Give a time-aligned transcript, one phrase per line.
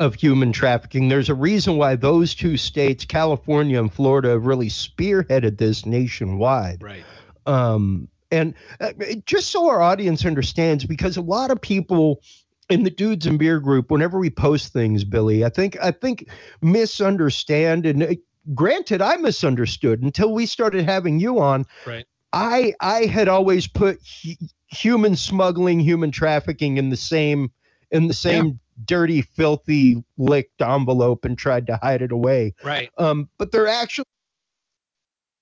[0.00, 1.08] of human trafficking.
[1.08, 6.82] There's a reason why those two states, California and Florida, have really spearheaded this nationwide.
[6.82, 7.04] Right.
[7.46, 8.92] Um, and uh,
[9.26, 12.22] just so our audience understands, because a lot of people
[12.70, 16.28] in the dudes and beer group, whenever we post things, Billy, I think I think
[16.62, 17.84] misunderstand.
[17.84, 18.14] And uh,
[18.54, 21.66] granted, I misunderstood until we started having you on.
[21.86, 22.06] Right.
[22.32, 27.50] I I had always put hu- human smuggling, human trafficking in the same
[27.90, 32.54] in the same dirty, filthy, licked envelope and tried to hide it away.
[32.64, 32.90] Right.
[32.98, 34.04] Um, but they're actually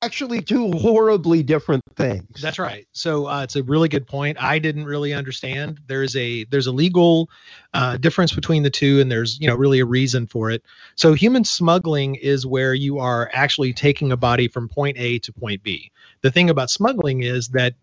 [0.02, 2.41] actually two horribly different things.
[2.41, 2.87] That's right.
[2.93, 4.41] So uh, it's a really good point.
[4.41, 5.80] I didn't really understand.
[5.87, 7.29] There's a there's a legal
[7.74, 10.62] uh, difference between the two, and there's you know really a reason for it.
[10.95, 15.32] So human smuggling is where you are actually taking a body from point A to
[15.32, 15.91] point B.
[16.23, 17.74] The thing about smuggling is that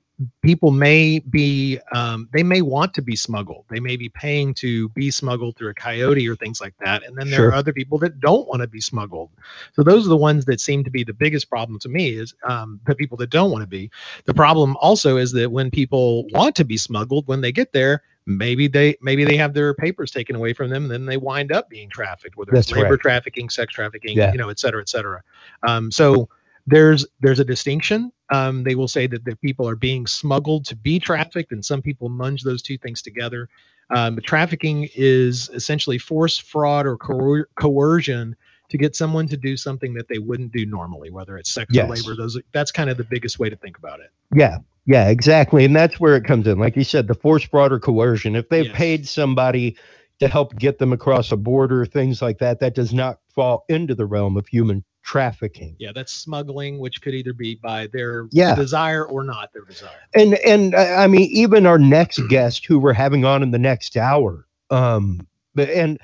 [0.41, 4.87] people may be um, they may want to be smuggled they may be paying to
[4.89, 7.49] be smuggled through a coyote or things like that and then there Sure.
[7.49, 9.29] are other people that don't want to be smuggled
[9.73, 12.33] so those are the ones that seem to be the biggest problem to me is
[12.47, 13.91] um, the people that don't want to be
[14.25, 18.01] the problem also is that when people want to be smuggled when they get there
[18.25, 21.69] maybe they maybe they have their papers taken away from them then they wind up
[21.69, 22.99] being trafficked whether it's labor right.
[23.01, 24.31] trafficking sex trafficking Yeah.
[24.31, 25.21] you know et cetera et cetera
[25.67, 26.29] um, so
[26.67, 30.75] there's there's a distinction um, they will say that the people are being smuggled to
[30.75, 33.49] be trafficked and some people munge those two things together
[33.95, 38.35] um, trafficking is essentially force fraud or coer- coercion
[38.69, 41.85] to get someone to do something that they wouldn't do normally whether it's sex Yes.
[41.89, 45.09] or labor those that's kind of the biggest way to think about it Yeah, yeah,
[45.09, 45.65] exactly.
[45.65, 46.59] And that's where it comes in.
[46.59, 48.35] Like you said, the force, fraud, or coercion.
[48.35, 48.75] If they've Yes.
[48.75, 49.77] paid somebody
[50.19, 53.95] to help get them across a border, things like that, that does not fall into
[53.95, 55.75] the realm of human trafficking.
[55.79, 58.55] yeah that's smuggling which could either be by their Yeah.
[58.55, 62.79] desire or not their desire And and uh, I mean, even our next guest, who
[62.79, 65.25] we're having on in the next hour, um,
[65.57, 65.99] and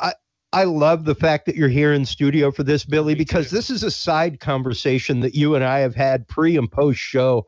[0.00, 0.14] I
[0.54, 3.56] I love the fact that you're here in studio for this, Billy, Me because too.
[3.56, 7.46] this is a side conversation that you and I have had pre and post show.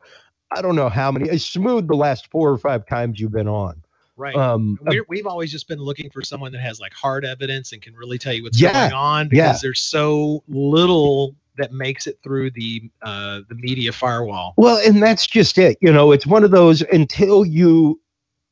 [0.54, 1.28] I don't know how many.
[1.30, 3.82] It's smooth the last four or five times you've been on.
[4.18, 7.72] Right Um, We're, we've always just been looking for someone that has like hard evidence
[7.72, 9.58] and can really tell you what's Yeah, going on because yeah.
[9.62, 14.54] there's so little that makes it through the uh, the media firewall.
[14.56, 15.78] Well, and that's just it.
[15.80, 18.00] You know, it's one of those until you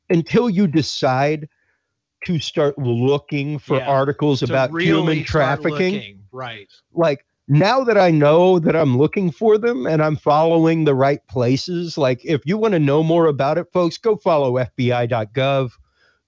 [0.09, 1.47] until you decide
[2.25, 6.23] to start looking for Yeah, articles about really human trafficking.
[6.31, 6.69] right?
[6.93, 11.25] Like now that I know that I'm looking for them and I'm following the right
[11.27, 15.71] places, like if you want to know more about it, folks, go follow FBI.gov.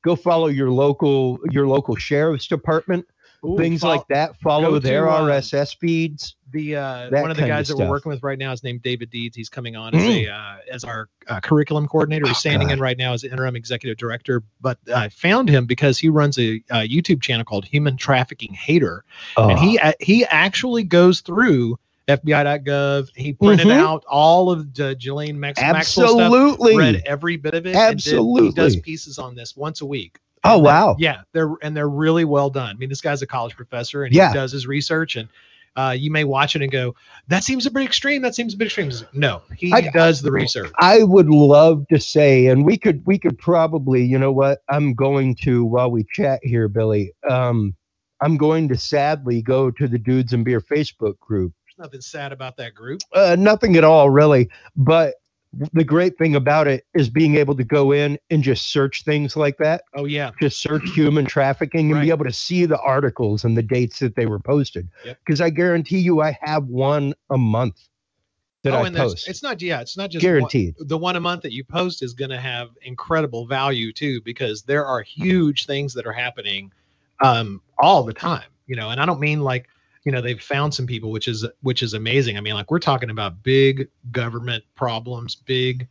[0.01, 3.05] Go follow your local your local sheriff's department,
[3.45, 4.35] Ooh, things fol- like that.
[4.41, 6.35] Follow their to, um, RSS feeds.
[6.51, 8.63] the uh, one of the kind of guys that we're working with right now is
[8.63, 9.35] named David Deeds.
[9.35, 12.27] He's coming on as a uh, as our uh, curriculum coordinator.
[12.27, 14.43] He's Oh, standing in right now as interim executive director.
[14.59, 19.03] But I found him because he runs a, uh YouTube channel called Human Trafficking Hater,
[19.37, 21.77] and Oh, he a- he actually goes through
[22.07, 23.09] FBI.gov.
[23.15, 23.71] He printed Mhm.
[23.77, 26.75] out all of the Jillian Max- Maxwell stuff, absolutely.
[26.77, 27.75] read every bit of it.
[27.75, 30.17] and did- he does pieces on this once a week.
[30.43, 30.95] Oh, wow.
[30.99, 32.69] Yeah, they're and they're really well done.
[32.69, 34.29] I mean, this guy's a college professor and Yeah.
[34.29, 35.29] he does his research and.
[35.75, 36.93] Uh, you may watch it and go,
[37.27, 38.23] "That seems a bit extreme.
[38.23, 40.71] That seems a bit extreme." No, he I- does the research.
[40.79, 44.59] I would love to say, and we could we could probably, you know what?
[44.67, 47.13] I'm going to while we chat here, Billy.
[47.29, 47.75] Um,
[48.19, 51.53] I'm going to sadly go to the Dudes and Beer Facebook group.
[51.65, 53.01] There's nothing sad about that group.
[53.13, 54.49] Uh, nothing at all, really.
[54.75, 55.13] But
[55.53, 59.35] the great thing about it is being able to go in and just search things
[59.35, 59.83] like that.
[59.95, 63.63] Oh yeah, Just search human trafficking and be able to see the articles and the
[63.63, 64.87] dates that they were posted.
[65.05, 65.17] Yep.
[65.25, 67.89] Because I guarantee you, I have one a month
[68.63, 69.27] that oh, I and post.
[69.27, 70.75] it's not yeah, it's not just one- guaranteed.
[70.79, 74.63] the one a month that you post is going to have incredible value too because
[74.63, 76.71] there are huge things that are happening
[77.21, 79.67] um all the time you know and i don't mean like
[80.05, 82.79] you know they've found some people which is which is amazing i mean like we're
[82.79, 85.87] talking about big government problems big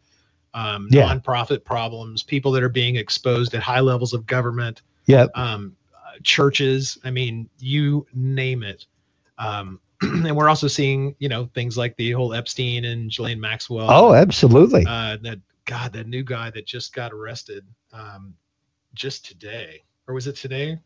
[0.55, 1.05] um Yeah.
[1.15, 6.19] nonprofit problems people that are being exposed at high levels of government yeah um uh,
[6.23, 8.87] churches i mean you name it
[9.39, 13.91] um and we're also seeing you know things like the whole epstein and Ghislaine maxwell
[13.91, 14.85] Oh, absolutely.
[14.87, 17.63] uh, that God, that new guy that just got arrested
[17.93, 18.33] um,
[18.95, 20.79] just today, or was it today?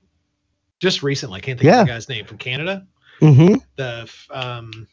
[0.81, 1.83] Just recently, I can't think Yeah.
[1.83, 2.85] of the guy's name from Canada.
[3.23, 4.87] Hmm The um,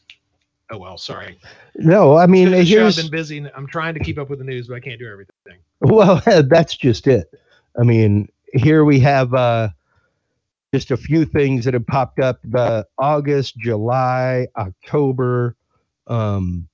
[0.72, 1.40] oh well, sorry.
[1.76, 3.46] No, I mean, show, I've been busy.
[3.56, 5.60] I'm trying to keep up with the news, but I can't do everything.
[5.82, 7.34] well, that's just it.
[7.80, 9.70] I mean, here we have uh,
[10.74, 15.56] just a few things that have popped up: the August, July, October,
[16.08, 16.68] um,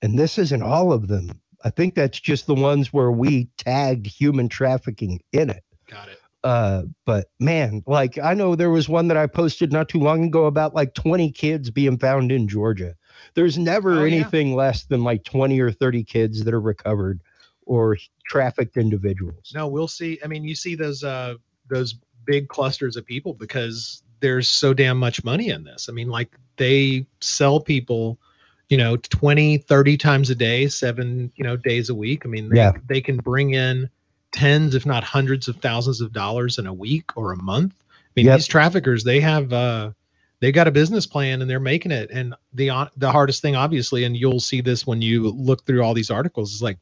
[0.00, 1.40] and this isn't all of them.
[1.64, 5.64] I think that's just the ones where we tagged human trafficking in it.
[5.90, 6.20] Got it.
[6.44, 10.24] Uh, but man, like I know there was one that I posted not too long
[10.24, 12.94] ago about like 20 kids being found in Georgia.
[13.34, 14.16] There's never Oh, yeah.
[14.16, 17.20] anything less than like 20 or 30 kids that are recovered
[17.62, 17.96] or
[18.26, 19.52] trafficked individuals.
[19.54, 20.18] No, we'll see.
[20.22, 21.36] I mean, you see those uh
[21.70, 21.94] those
[22.26, 25.88] big clusters of people because there's so damn much money in this.
[25.88, 28.18] I mean, like they sell people,
[28.68, 32.26] you know, 20, 30 times a day, 7, you know, days a week.
[32.26, 32.72] I mean, they, Yeah.
[32.86, 33.88] they can bring in
[34.34, 37.74] tens if not hundreds of thousands of dollars in a week or a month.
[37.80, 38.38] I mean, Yep.
[38.38, 39.92] these traffickers, they have uh
[40.40, 43.56] they got a business plan and they're making it and the on- the hardest thing
[43.56, 46.78] obviously and you'll see this when you look through all these articles is like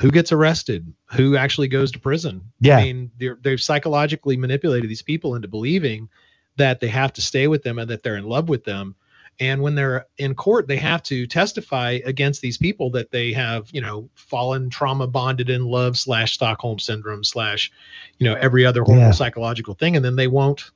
[0.00, 2.78] who gets arrested who actually goes to prison Yeah.
[2.78, 6.08] i mean they're, they've psychologically manipulated these people into believing
[6.56, 8.96] that they have to stay with them and that they're in love with them
[9.40, 13.68] and when they're in court they have to testify against these people that they have
[13.72, 17.70] you know fallen trauma bonded in love slash stockholm syndrome slash
[18.18, 19.10] you know every other horrible Yeah.
[19.12, 20.70] psychological thing and then they won't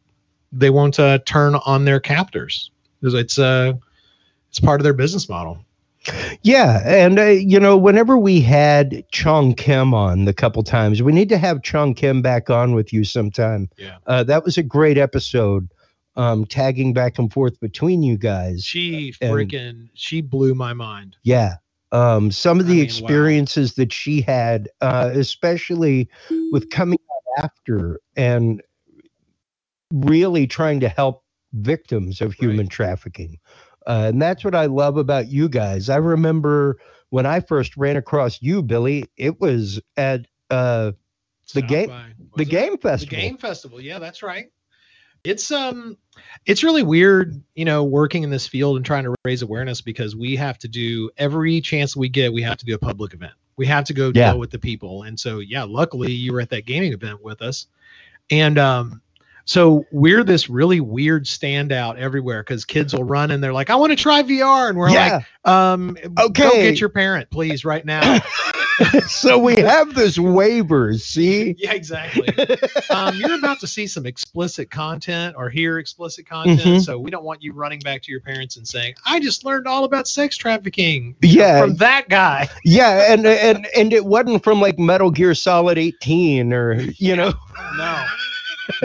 [0.53, 2.71] they won't uh, turn on their captors
[3.03, 3.75] it's it's, uh
[4.49, 5.59] it's part of their business model
[6.43, 11.11] Yeah, and uh, you know, whenever we had Chung Kim on the couple times, we
[11.13, 13.69] need to have Chung Kim back on with you sometime.
[13.77, 13.97] Yeah.
[14.07, 15.69] uh, that was a great episode.
[16.17, 18.65] Um, tagging back and forth between you guys.
[18.65, 21.57] she And- freaking she blew my mind Yeah.
[21.93, 22.85] Um, some of I the mean, wow.
[22.85, 26.09] experiences that she had, uh, especially
[26.53, 26.99] with coming
[27.39, 28.61] out after and
[29.93, 31.23] really trying to help
[31.53, 32.71] victims of human Right.
[32.71, 33.39] trafficking.
[33.87, 35.89] Uh, and that's what I love about you guys.
[35.89, 36.79] I remember
[37.11, 40.93] when I first ran across you, Billy, it was at uh,
[41.55, 42.49] The South game- by- the it?
[42.49, 43.17] game the festival.
[43.19, 44.47] game festival yeah that's right
[45.27, 45.97] it's um
[46.47, 50.15] it's really weird you know working in this field and trying to raise awareness because
[50.15, 53.33] we have to do every chance we get we have to do a public event
[53.57, 54.31] we have to go Yeah.
[54.31, 57.43] deal with the people and so yeah luckily you were at that gaming event with
[57.43, 57.67] us
[58.31, 59.03] and um
[59.45, 63.75] so we're this really weird standout everywhere because kids will run and they're like i
[63.77, 65.21] want to try vr and we're yeah.
[65.45, 66.63] like um go Okay.
[66.63, 68.19] get your parent please right now
[69.07, 71.01] so we have this waivers.
[71.01, 71.55] See.
[71.59, 72.29] yeah exactly
[72.91, 76.81] um, you're about to see some explicit content or hear explicit content, Mhm.
[76.85, 79.67] so we don't want you running back to your parents and saying, "I just learned
[79.67, 81.61] all about sex trafficking Yeah.
[81.61, 86.53] from that guy." Yeah, and and and it wasn't from like Metal Gear Solid 18
[86.53, 87.33] or you know.
[87.77, 88.05] No,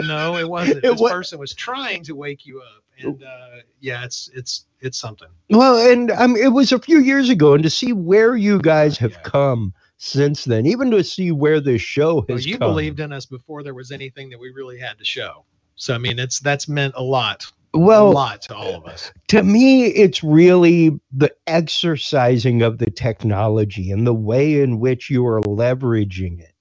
[0.00, 0.78] no, it wasn't.
[0.84, 4.98] It this person was trying to wake you up, and uh, yeah, it's it's it's
[4.98, 5.28] something.
[5.50, 8.98] Well, and um, it was a few years ago, and to see where you guys
[8.98, 9.20] have Yeah.
[9.22, 9.74] come
[10.04, 12.70] since then, even to see where this show Well, has you come.
[12.70, 15.44] believed in us before there was anything that we really had to show.
[15.76, 19.12] So I mean, it's that's meant a lot, Well, a lot to all of us.
[19.28, 25.24] to me, it's really the exercising of the technology and the way in which you
[25.24, 26.54] are leveraging it.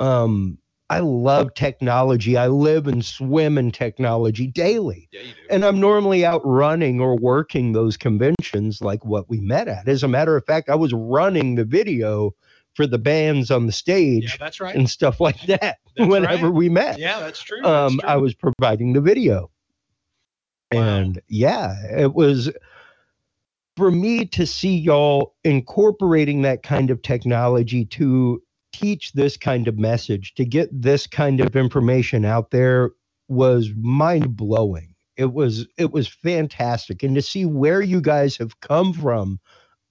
[0.00, 0.56] Um,
[0.88, 2.38] I love technology.
[2.38, 5.06] I live and swim in technology daily.
[5.12, 5.40] Yeah, you do.
[5.50, 9.86] and I'm normally out running or working those conventions like what we met at.
[9.86, 12.34] As a matter of fact, I was running the video
[12.80, 14.74] for the bands on the yeah, stage that's right.
[14.74, 16.54] and stuff like that That's whenever right.
[16.54, 16.98] we met.
[16.98, 17.62] Yeah, that's true.
[17.62, 19.50] um, that's I was providing the video.
[20.72, 20.80] Wow.
[20.80, 22.50] And yeah, it was
[23.76, 28.42] for me to see y'all incorporating that kind of technology to
[28.72, 32.92] teach this kind of message, to get this kind of information out there
[33.28, 34.94] was mind blowing.
[35.18, 39.38] It was it was fantastic, and to see where you guys have come from,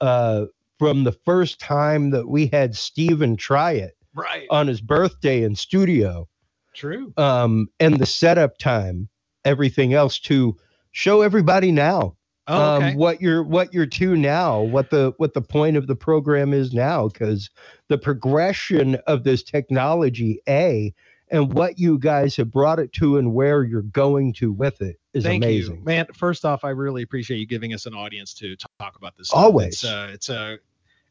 [0.02, 0.46] uh,
[0.80, 4.48] from the first time that we had Steven try it right.
[4.50, 6.28] on his birthday in studio,
[6.74, 7.14] True.
[7.18, 9.10] um, and the setup time,
[9.46, 10.58] everything else to
[10.92, 12.16] show everybody now
[12.50, 12.90] Oh, okay.
[12.90, 16.52] um, what you're what you're to now, what the what the point of the program
[16.52, 17.52] is now, because
[17.90, 20.92] the progression of this technology, a
[21.30, 25.00] and what you guys have brought it to and where you're going to with it
[25.14, 25.78] is Thank amazing.
[25.78, 26.08] you, man.
[26.16, 29.32] First off, I really appreciate you giving us an audience to talk about this.
[29.32, 29.84] Always.
[29.84, 30.58] it's, uh, it's a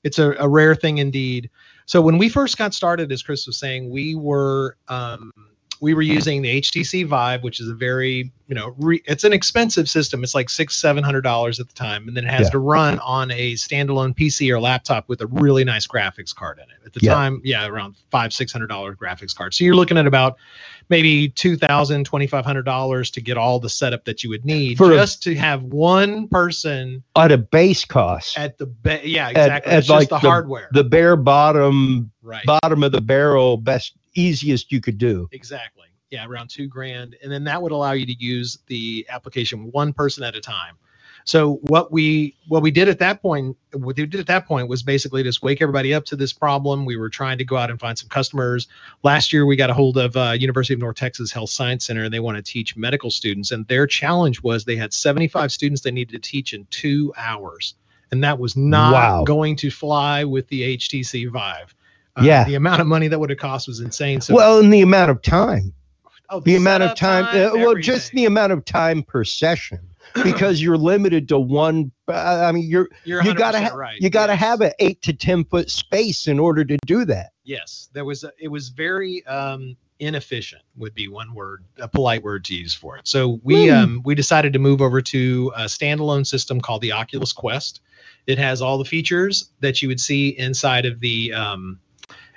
[0.04, 1.50] it's a, a rare thing indeed.
[1.86, 5.32] So when we first got started, as Chris was saying, we were um,
[5.80, 9.32] we were using the HTC Vive, which is a very you know re, it's an
[9.32, 10.22] expensive system.
[10.24, 12.50] It's like six seven hundred dollars at the time, and then it has Yeah.
[12.50, 16.64] to run on a standalone PC or laptop with a really nice graphics card in
[16.64, 16.84] it.
[16.84, 17.14] At the Yeah.
[17.14, 19.54] time, yeah, around five six hundred dollar graphics card.
[19.54, 20.36] So you're looking at about
[20.88, 24.44] maybe two thousand twenty five hundred dollars to get all the setup that you would
[24.44, 29.00] need For a- just to have one person At a base cost, at the ba-
[29.06, 29.72] yeah exactly.
[29.72, 30.68] at it's just like the, the- hardware.
[30.72, 32.44] the bare bottom right.
[32.44, 35.28] bottom of the barrel, best easiest you could do.
[35.32, 35.86] exactly.
[36.10, 37.16] Yeah around two grand.
[37.22, 40.76] And then that would allow you to use the application one person at a time
[41.28, 44.68] So what we what we did at that point, what we did at that point
[44.68, 46.86] was basically just wake everybody up to this problem.
[46.86, 48.68] We were trying to go out and find some customers.
[49.04, 52.04] Last year, we got a hold of uh, University of North Texas Health Science Center,
[52.04, 53.52] and they want to teach medical students.
[53.52, 57.76] And their challenge was they had 75 students they needed to teach in two hours,
[58.12, 59.24] and that was not Wow.
[59.24, 61.76] going to fly with the HTC Vive.
[62.16, 62.44] Uh, Yeah.
[62.44, 64.20] the amount of money that would have cost was insane.
[64.22, 65.74] So well, and the amount of time,
[66.30, 69.87] oh, the amount of setup time, uh, well, just the amount of time per session,
[70.22, 71.92] because you're limited to one.
[72.08, 72.12] uh,
[72.46, 74.00] I mean, you're You're you gotta 100% ha- right.
[74.00, 74.40] you gotta yes.
[74.40, 77.30] have an eight to ten foot space in order to do that.
[77.44, 78.24] Yes, there was.
[78.24, 80.62] A, it was very um, inefficient.
[80.76, 83.08] Would be one word, a polite word to use for it.
[83.08, 83.74] So we Hmm.
[83.74, 87.80] um, we decided to move over to a standalone system called the Oculus Quest.
[88.26, 91.80] It has all the features that you would see inside of the um,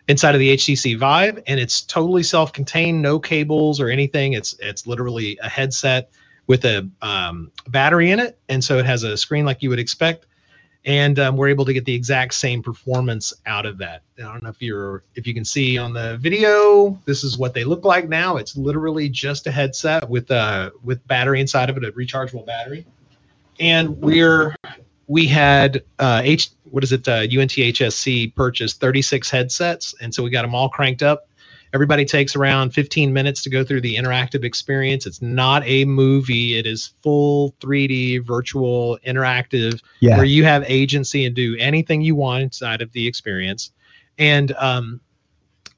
[0.08, 4.34] inside of the HTC Vive, and it's totally self-contained, no cables or anything.
[4.34, 6.10] It's it's literally a headset
[6.48, 9.80] with a um, battery in it, and so it has a screen like you would
[9.80, 10.26] expect
[10.84, 14.02] and um, we're able to get the exact same performance out of that.
[14.18, 17.00] I don't know if you're if you can see on the video.
[17.06, 18.38] This is what they look like now.
[18.38, 22.86] It's literally just a headset with uh with battery inside of it, a rechargeable battery,
[23.60, 24.56] and we're
[25.08, 30.30] we had uh H what is it uh, UNTHSC purchased 36 headsets, and so we
[30.30, 31.28] got them all cranked up.
[31.74, 35.06] Everybody takes around 15 minutes to go through the interactive experience.
[35.06, 40.18] It's not a movie; it is full 3D virtual interactive Yeah.
[40.18, 43.72] where you have agency and do anything you want inside of the experience.
[44.18, 45.00] And um,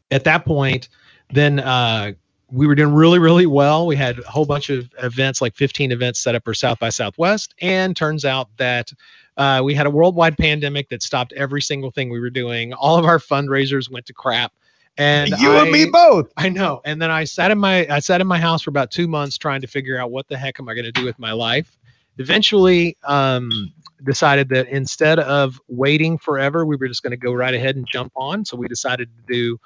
[0.09, 0.89] at that point,
[1.31, 2.13] then uh,
[2.51, 3.85] we were doing really, really well.
[3.87, 6.89] We had a whole bunch of events, like 15 events set up for South by
[6.89, 7.55] Southwest.
[7.61, 8.91] And turns out that
[9.37, 12.73] uh, we had a worldwide pandemic that stopped every single thing we were doing.
[12.73, 14.53] All of our fundraisers went to crap.
[14.97, 16.31] And you and me both.
[16.37, 16.81] I know.
[16.85, 19.37] And then I sat in my I sat in my house for about two months
[19.37, 21.77] trying to figure out what the heck am I going to do with my life.
[22.19, 23.73] Eventually, um,
[24.03, 27.87] decided that instead of waiting forever, we were just going to go right ahead and
[27.91, 28.45] jump on.
[28.45, 29.57] So we decided to do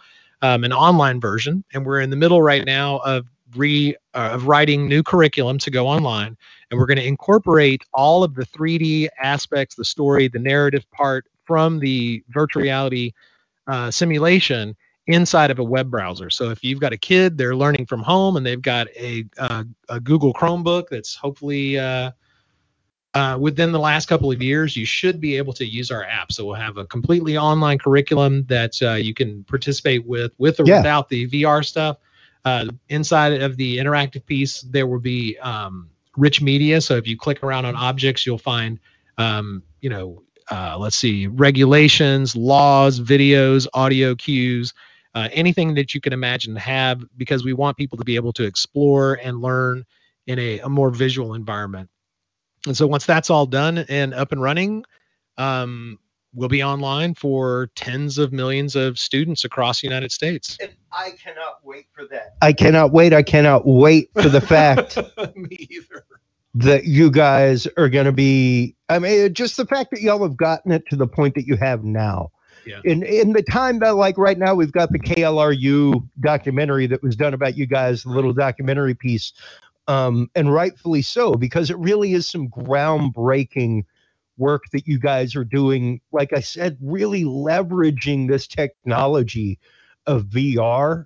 [0.41, 4.47] um, an online version, and we're in the middle right now of re uh, of
[4.47, 6.37] writing new curriculum to go online,
[6.71, 11.25] and we're going to incorporate all of the 3D aspects, the story, the narrative part
[11.43, 13.11] from the virtual reality
[13.67, 14.75] uh, simulation
[15.07, 16.29] inside of a web browser.
[16.29, 19.63] So if you've got a kid, they're learning from home, and they've got a uh,
[19.89, 22.11] a Google Chromebook that's hopefully uh,
[23.17, 26.31] uh, within the last couple of years, you should be able to use our app.
[26.31, 30.65] So we'll have a completely online curriculum that uh, you can participate with, with or
[30.67, 30.77] Yeah.
[30.77, 31.97] without the VR stuff.
[32.45, 36.79] Uh, inside of the interactive piece, there will be um, rich media.
[36.79, 38.79] So if you click around on objects, you'll find,
[39.17, 40.21] um, you know,
[40.51, 44.75] uh, let's see, regulations, laws, videos, audio cues,
[45.17, 48.33] uh, anything that you can imagine to have, because we want people to be able
[48.33, 49.83] to explore and learn
[50.27, 51.89] in a, a more visual environment.
[52.67, 54.85] And so once that's all done and up and running,
[55.37, 55.97] um,
[56.35, 60.55] we'll be online for tens of millions of students across the United States.
[60.61, 62.35] And I cannot wait for that.
[62.43, 63.11] I cannot wait.
[63.11, 64.97] I cannot wait for the fact
[65.35, 66.05] Me either.
[66.53, 68.75] that you guys are going to be.
[68.87, 71.55] I mean, just the fact that y'all have gotten it to the point that you
[71.57, 72.29] have now.
[72.67, 72.81] Yeah.
[72.83, 77.15] In in the time that like right now we've got the KLRU documentary that was
[77.15, 79.33] done about you guys, the little documentary piece,
[79.87, 83.83] um, and rightfully so because it really is some groundbreaking
[84.37, 86.01] work that you guys are doing.
[86.11, 89.59] Like I said, really leveraging this technology
[90.05, 91.05] of VR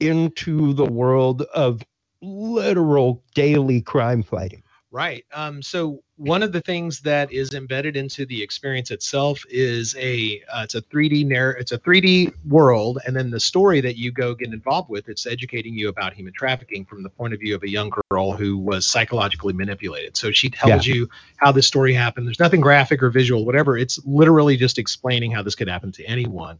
[0.00, 1.82] into the world of
[2.22, 4.62] literal daily crime fighting.
[4.92, 5.24] Right.
[5.32, 10.42] Um, so one of the things that is embedded into the experience itself is a
[10.52, 14.10] uh, it's a 3D narr- it's a 3D world, and then the story that you
[14.10, 17.54] go get involved with it's educating you about human trafficking from the point of view
[17.54, 20.16] of a young girl who was psychologically manipulated.
[20.16, 22.26] So she tells you how this story happened.
[22.26, 23.78] There's nothing graphic or visual, whatever.
[23.78, 26.58] It's literally just explaining how this could happen to anyone.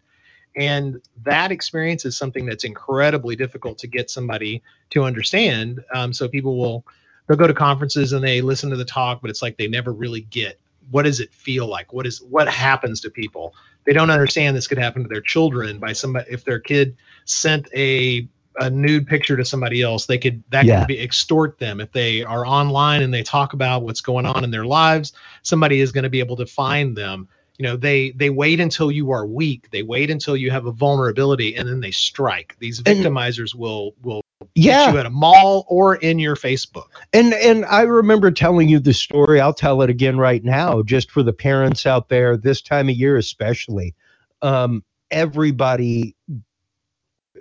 [0.55, 5.83] And that experience is something that's incredibly difficult to get somebody to understand.
[5.93, 6.85] Um, so people will
[7.31, 9.93] they'll go to conferences and they listen to the talk, but it's like they never
[9.93, 10.59] really get
[10.91, 11.93] what does it feel like?
[11.93, 13.55] What is what happens to people?
[13.85, 16.97] They don't understand this could happen to their children by somebody if their kid
[17.27, 18.27] sent a
[18.59, 20.81] a nude picture to somebody else, they could that Yeah.
[20.81, 21.81] could be extort them.
[21.81, 25.81] If they are online and they talk about what's going on in their lives, somebody
[25.81, 27.29] is going to be able to find them.
[27.59, 29.71] You know, they they wait until you are weak.
[29.71, 32.57] They wait until you have a vulnerability and then they strike.
[32.59, 34.23] These And- victimizers will will
[34.55, 34.91] Yeah.
[34.93, 36.89] you at a mall or in your Facebook.
[37.13, 39.41] And and I remember telling you the story.
[39.41, 42.97] I'll tell it again right now, just for the parents out there, this time of
[42.97, 43.95] year especially.
[44.43, 46.17] Um, everybody,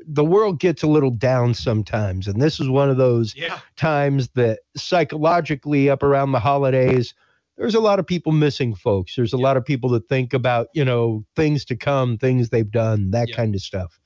[0.07, 3.59] the world gets a little down sometimes, and this is one of those Yeah.
[3.75, 7.13] times that psychologically, up around the holidays,
[7.57, 9.15] there's a lot of people missing folks.
[9.15, 9.43] There's a Yeah.
[9.43, 13.29] lot of people that think about, you know, things to come, things they've done, that
[13.29, 13.35] Yeah.
[13.35, 13.99] kind of stuff.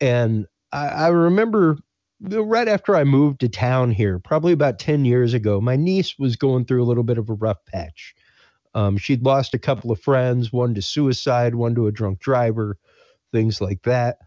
[0.00, 1.78] And I, I remember
[2.30, 6.36] right after I moved to town here, probably about 10 years ago, my niece was
[6.36, 8.14] going through a little bit of a rough patch.
[8.74, 12.76] Um, she'd lost a couple of friends, one to suicide, one to a drunk driver,
[13.32, 14.18] things like that.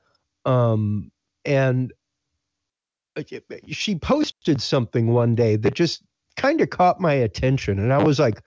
[0.46, 1.12] Um,
[1.44, 1.92] and
[3.18, 3.24] uh,
[3.68, 6.04] she posted something one day that just
[6.38, 7.80] kind of caught my attention.
[7.80, 8.42] And I was like,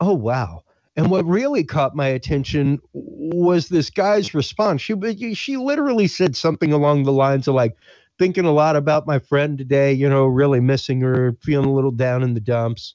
[0.00, 0.62] oh, wow.
[0.94, 4.82] And what really caught my attention was this guy's response.
[4.82, 7.76] She she literally said something along the lines of like,
[8.18, 11.90] thinking a lot about my friend today, you know, really missing her, feeling a little
[11.90, 12.94] down in the dumps,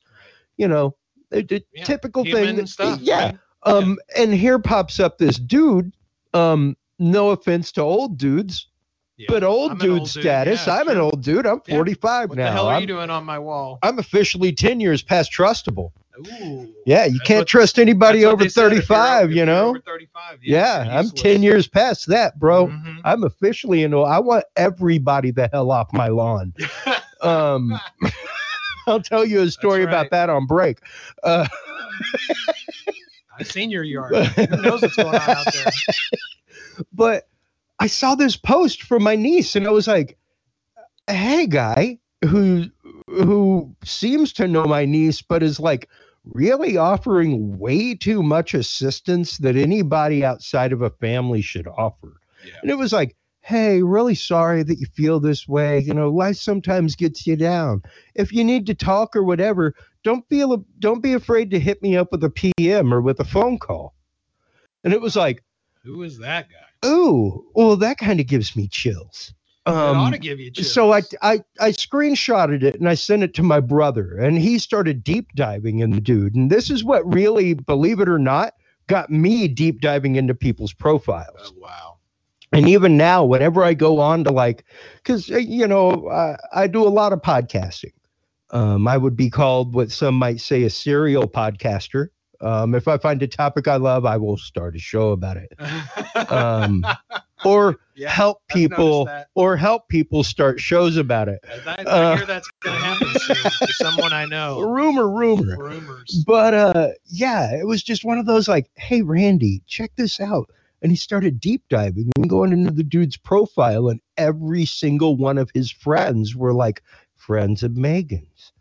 [0.58, 0.96] you know,
[1.32, 2.56] it- Yeah, typical thing.
[2.56, 3.00] That- stuff.
[3.02, 3.26] yeah.
[3.26, 3.38] right?
[3.64, 5.92] Um, and here pops up this dude.
[6.34, 8.68] Um, no offense to old dudes,
[9.18, 9.26] Yeah.
[9.30, 10.66] but old I'm dude old dude, status.
[10.68, 11.46] yeah, I'm an old dude.
[11.46, 11.76] I'm Yeah.
[11.76, 12.46] 45 What now.
[12.46, 13.80] the hell are I'm, you doing on my wall?
[13.84, 15.92] I'm officially 10 years past trustable.
[16.20, 16.74] Ooh.
[16.86, 19.70] Yeah, you That's can't what- trust anybody over they said, if you're 35, you know?
[19.70, 22.68] over 35, Yeah, you're I'm 10 years past that, bro.
[22.68, 23.02] Mhm.
[23.06, 23.94] I'm officially in.
[23.94, 26.54] I want everybody the hell off my lawn.
[27.22, 27.80] Um,
[28.88, 30.78] I'll tell you a story about that on break.
[31.24, 31.48] Uh,
[33.40, 34.14] I've seen your yard.
[34.28, 35.66] Who knows what's going on out there?
[36.94, 37.28] but
[37.80, 40.18] I saw this post from my niece, and I was like,
[41.08, 42.66] "Hey, guy who
[43.08, 45.90] who seems to know my niece, but is like
[46.34, 52.54] really offering way too much assistance that anybody outside of a family should offer." Yeah.
[52.62, 53.16] And it was like,
[53.48, 55.80] hey, really sorry that you feel this way.
[55.80, 57.82] You know, life sometimes gets you down.
[58.14, 61.96] If you need to talk or whatever, don't feel don't be afraid to hit me
[61.96, 63.96] up with a PM or with a phone call.
[64.84, 65.46] And it was like,
[65.84, 66.88] Who is that guy?
[66.88, 69.34] ooh, well, that kind of gives me chills.
[69.68, 70.72] It ought Um, to give you chills.
[70.74, 74.60] so I, I I screenshotted it and I sent it to my brother, and he
[74.60, 76.36] started deep diving in the dude.
[76.36, 78.54] And this is what really, believe it or not,
[78.88, 81.54] got me deep diving into people's profiles.
[81.56, 81.98] Oh, wow.
[82.54, 84.64] and even now whenever i go on to like
[85.04, 87.92] because you know uh, i do a lot of podcasting
[88.52, 92.08] um, i would be called what some might say a serial podcaster
[92.42, 95.54] um, if i find a topic i love i will start a show about it.
[96.30, 96.84] Um,
[97.46, 101.40] or Yeah, help people or help people start shows about it.
[101.66, 104.60] I, I uh, hear that's going to happen soon to someone I know.
[104.68, 105.58] rumor rumor.
[105.58, 106.24] Rumors.
[106.26, 110.50] but uh yeah it was just one of those like hey randy check this out.
[110.82, 115.38] And he started deep diving and going into the dude's profile and every single one
[115.38, 116.84] of his friends were like
[117.16, 118.54] friends of megan's.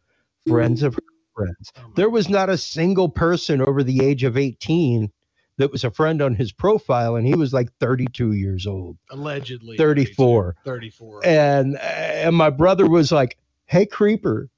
[0.47, 1.01] Friends of her
[1.37, 5.11] friends Oh there was not a single person over the age of 18
[5.59, 9.77] that was a friend on his profile and he was like 32 years old Allegedly.
[9.77, 11.27] 34 34.
[11.27, 14.49] and and my brother was like hey creeper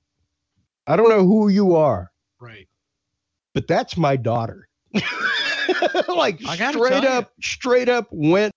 [0.87, 2.11] i don't know who you are
[2.41, 2.69] right.
[3.55, 4.69] but that's my daughter.
[6.09, 7.09] like straight tell you.
[7.09, 8.53] up, straight up went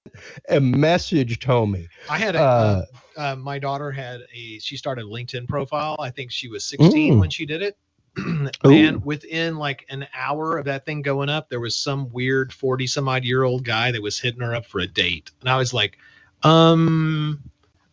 [0.47, 1.87] and messaged homie.
[2.09, 2.85] I had a, Uh,
[3.17, 5.97] uh, uh, my daughter had a, she started a LinkedIn profile.
[5.99, 7.19] I think she was 16 Mm.
[7.19, 7.77] when she did it.
[8.63, 12.87] And within like an hour of that thing going up, there was some weird 40
[12.87, 15.31] some odd year old guy that was hitting her up for a date.
[15.39, 15.97] And I was like,
[16.43, 17.41] um,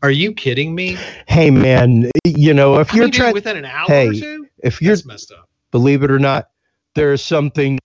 [0.03, 0.97] are you kidding me?
[1.27, 4.83] Hey man, you know if I you're trying, within an hour Hey, or two, if
[4.83, 5.49] you're messed up.
[5.71, 6.51] believe it or not,
[6.95, 7.79] there's something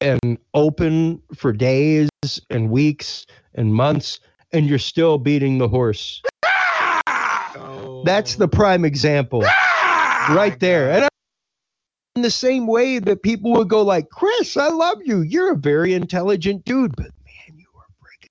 [0.00, 2.08] and open for days
[2.48, 4.20] and weeks and months,
[4.52, 6.22] and you're still beating the horse.
[8.04, 9.44] That's the prime example.
[10.36, 10.90] Right there.
[10.90, 11.08] And I,
[12.16, 15.22] in the same way that people would go like, "Chris, I love you.
[15.22, 18.30] You're a very intelligent dude, but man, you are breaking."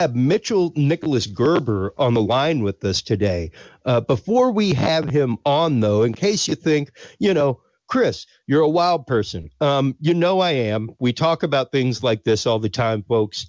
[0.00, 3.50] Have Mitchell Nicholas Gerber on the line with us today.
[3.86, 8.62] Uh, before we have him on, though, in case you think, you know, Chris, you're
[8.62, 9.50] a wild person.
[9.60, 10.90] Um, you know I am.
[11.00, 13.46] We talk about things like this all the time, folks.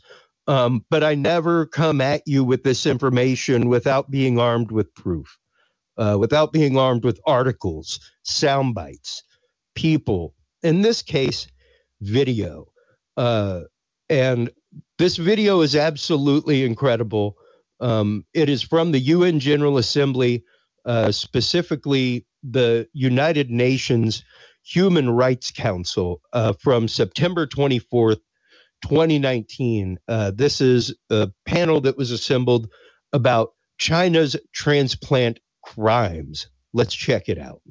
[0.47, 5.37] Um, but I never come at you with this information without being armed with proof,
[5.97, 9.23] uh, without being armed with articles, sound bites,
[9.75, 11.47] people, in this case,
[12.01, 12.65] video.
[13.15, 13.61] Uh,
[14.09, 14.49] and
[14.97, 17.37] this video is absolutely incredible.
[17.79, 20.43] Um, it is from the UN General Assembly,
[20.85, 24.23] uh, specifically the United Nations
[24.65, 28.19] Human Rights Council uh, from September 24th,
[28.83, 29.97] 2019.
[30.07, 32.69] Uh, this is a panel that was assembled
[33.13, 36.47] about China's transplant crimes.
[36.73, 37.61] Let's check it out.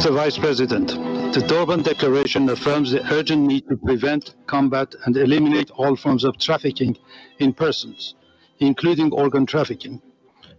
[0.00, 0.14] Mr.
[0.14, 0.88] Vice President,
[1.34, 6.38] The Durban Declaration affirms the urgent need to prevent, combat, and eliminate all forms of
[6.38, 6.96] trafficking
[7.38, 8.14] in persons,
[8.60, 10.00] including organ trafficking.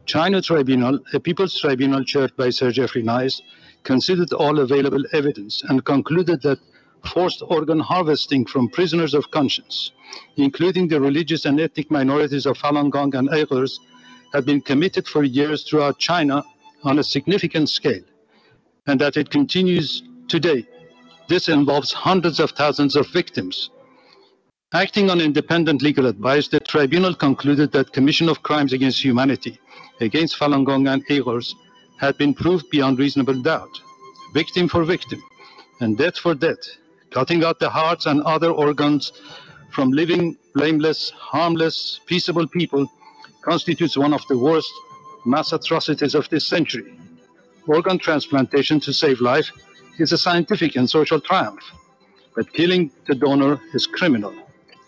[0.06, 3.42] China Tribunal, a people's tribunal chaired by Sir Geoffrey Nice,
[3.84, 6.60] considered all available evidence and concluded that
[7.06, 9.92] forced organ harvesting from prisoners of conscience,
[10.36, 13.80] including the religious and ethnic minorities of Falun Gong and Uyghurs,
[14.34, 16.44] had been committed for years throughout China
[16.84, 18.04] on a significant scale,
[18.88, 20.66] and that it continues today.
[21.28, 23.70] This involves hundreds of thousands of victims.
[24.74, 29.60] Acting on independent legal advice, the tribunal concluded that commission of crimes against humanity
[30.00, 31.56] against Falun Gong and Uyghurs
[31.98, 33.82] had been proved beyond reasonable doubt,
[34.34, 35.22] victim for victim,
[35.82, 36.64] and death for death,
[37.12, 39.12] cutting out the hearts and other organs
[39.72, 42.90] from living, blameless, harmless, peaceable people
[43.42, 44.72] constitutes one of the worst
[45.26, 46.98] mass atrocities of this century.
[47.68, 49.52] Organ transplantation to save life
[50.00, 51.64] is a scientific and social triumph,
[52.36, 54.34] but killing the donor is criminal.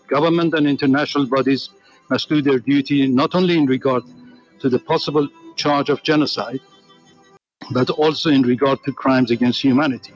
[0.08, 1.70] Government and international bodies
[2.10, 4.04] must do their duty not only in regard
[4.60, 6.60] to the possible charge of genocide,
[7.72, 10.12] but also in regard to crimes against humanity,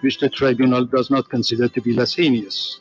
[0.00, 2.80] which the tribunal does not consider to be less heinous.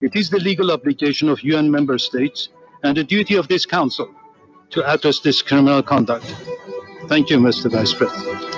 [0.00, 2.48] It is the legal obligation of UN member states
[2.82, 4.14] and the duty of this council
[4.70, 6.26] to address this criminal conduct.
[7.08, 7.70] Thank you, Mr.
[7.70, 8.53] Vice President.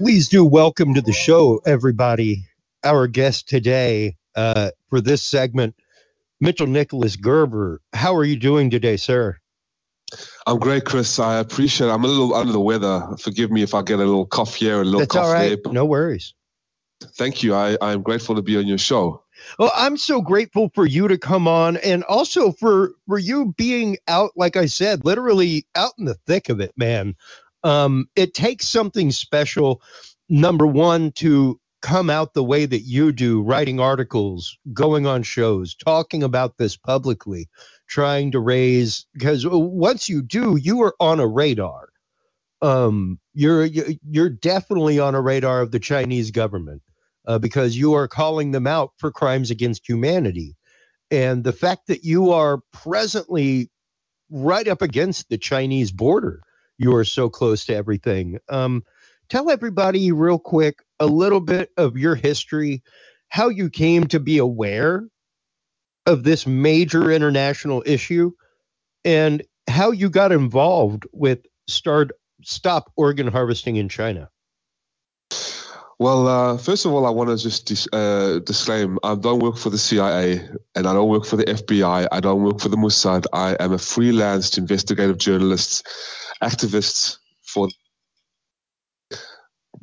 [0.00, 2.46] Please do welcome to the show, everybody.
[2.82, 5.74] Our guest today uh, for this segment,
[6.40, 7.82] Mitchell Nicholas Gerber.
[7.92, 9.36] How are you doing today, sir?
[10.46, 11.18] I'm great, Chris.
[11.18, 11.90] I appreciate it.
[11.90, 13.08] I'm a little under the weather.
[13.18, 15.58] Forgive me if I get a little cough here, a little That's cough all right.
[15.62, 15.70] there.
[15.70, 16.32] No worries.
[17.18, 17.54] Thank you.
[17.54, 19.22] I, I'm grateful to be on your show.
[19.58, 23.98] Well, I'm so grateful for you to come on and also for for you being
[24.08, 27.16] out, like I said, literally out in the thick of it, man.
[27.64, 29.82] Um, it takes something special,
[30.28, 35.74] number one, to come out the way that you do, writing articles, going on shows,
[35.74, 37.48] talking about this publicly,
[37.88, 41.88] trying to raise because once you do, you are on a radar.
[42.62, 46.82] Um, you're you- you're definitely on a radar of the Chinese government
[47.26, 50.56] uh, because you are calling them out for crimes against humanity.
[51.10, 53.70] And the fact that you are presently
[54.30, 56.42] right up against the Chinese border,
[56.80, 58.40] you are so close to everything.
[58.48, 58.84] Um,
[59.28, 62.82] tell everybody, real quick, a little bit of your history,
[63.28, 65.04] how you came to be aware
[66.06, 68.32] of this major international issue,
[69.04, 72.12] and how you got involved with start
[72.42, 74.30] stop organ harvesting in China.
[76.00, 79.58] Well, uh, first of all, I want to just dis- uh, disclaim I don't work
[79.58, 82.08] for the CIA and I don't work for the FBI.
[82.10, 83.26] I don't work for the Mossad.
[83.34, 85.86] I am a freelance investigative journalist,
[86.42, 87.68] activist for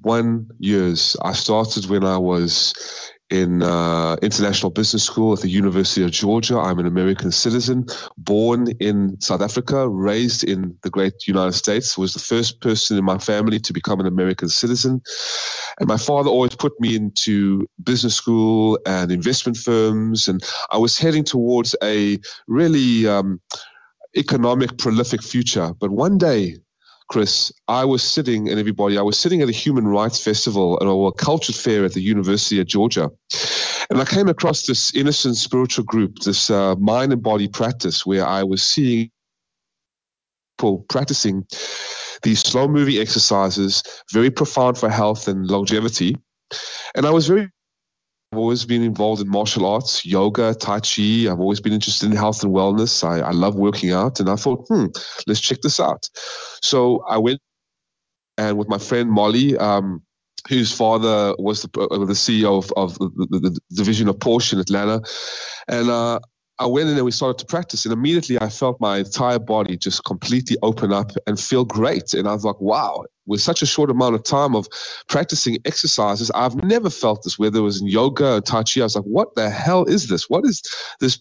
[0.01, 1.15] one years.
[1.21, 2.73] I started when I was
[3.29, 6.57] in uh, international business school at the University of Georgia.
[6.57, 7.85] I'm an American citizen,
[8.17, 11.97] born in South Africa, raised in the great United States.
[11.97, 15.01] Was the first person in my family to become an American citizen,
[15.79, 20.97] and my father always put me into business school and investment firms, and I was
[20.97, 23.41] heading towards a really um,
[24.15, 25.73] economic, prolific future.
[25.79, 26.57] But one day,
[27.09, 31.09] Chris, I was sitting, and everybody, I was sitting at a human rights festival or
[31.09, 33.09] a culture fair at the University of Georgia.
[33.89, 38.25] And I came across this innocent spiritual group, this uh, mind and body practice, where
[38.25, 39.09] I was seeing
[40.57, 41.45] people practicing
[42.23, 46.17] these slow moving exercises, very profound for health and longevity.
[46.95, 47.49] And I was very
[48.31, 51.27] I've always been involved in martial arts, yoga, Tai Chi.
[51.29, 53.03] I've always been interested in health and wellness.
[53.03, 54.19] I, I love working out.
[54.19, 54.87] And I thought, hmm,
[55.27, 56.09] let's check this out.
[56.61, 57.39] So I went
[58.37, 60.03] and with my friend Molly, um,
[60.47, 64.53] whose father was the, uh, the CEO of, of the, the, the division of Porsche
[64.53, 65.01] in Atlanta.
[65.67, 66.19] And uh,
[66.59, 67.85] I went in and we started to practice.
[67.85, 72.13] And immediately I felt my entire body just completely open up and feel great.
[72.13, 74.67] And I was like, wow, with such a short amount of time of
[75.07, 78.81] practicing exercises, I've never felt this, whether it was in yoga or Tai Chi.
[78.81, 80.29] I was like, what the hell is this?
[80.29, 80.63] What is
[80.99, 81.19] this,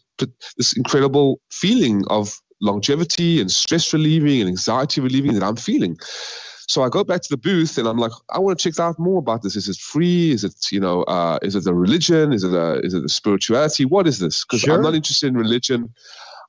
[0.56, 5.98] this incredible feeling of longevity and stress relieving and anxiety relieving that I'm feeling?
[6.68, 8.98] So I go back to the booth and I'm like, I want to check out
[8.98, 9.56] more about this.
[9.56, 10.32] Is it free?
[10.32, 12.32] Is it, you know, uh, is it a religion?
[12.32, 13.84] Is it a, is it a spirituality?
[13.84, 14.44] What is this?
[14.44, 14.74] Because Sure.
[14.74, 15.92] I'm not interested in religion.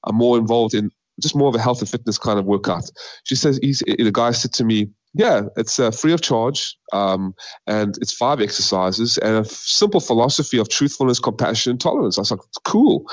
[0.04, 2.90] I'm more involved in just more of a health and fitness kind of workout.
[3.24, 6.78] She says, he's, the guy said to me, yeah, it's uh, free of charge.
[6.94, 12.18] Um, and it's five exercises and a simple philosophy of truthfulness, compassion, and tolerance.
[12.18, 13.06] I was like, cool.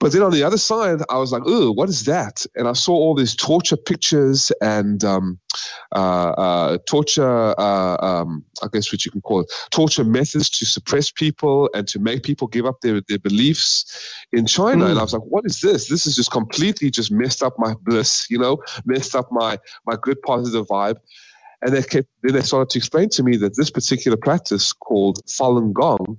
[0.00, 2.44] But then on the other side, I was like, oh, what is that?
[2.54, 5.38] And I saw all these torture pictures and um,
[5.94, 10.66] uh, uh, torture, uh, um, I guess what you can call it, torture methods to
[10.66, 14.86] suppress people and to make people give up their, their beliefs in China.
[14.86, 14.90] Mm.
[14.90, 15.88] And I was like, what is this?
[15.88, 19.96] This is just completely just messed up my bliss, you know, messed up my, my
[20.00, 20.96] good positive vibe.
[21.64, 25.18] And they kept, then they started to explain to me that this particular practice called
[25.26, 26.18] Falun Gong,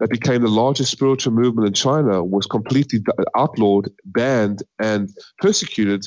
[0.00, 3.00] that became the largest spiritual movement in China, was completely
[3.36, 5.08] outlawed, banned, and
[5.38, 6.04] persecuted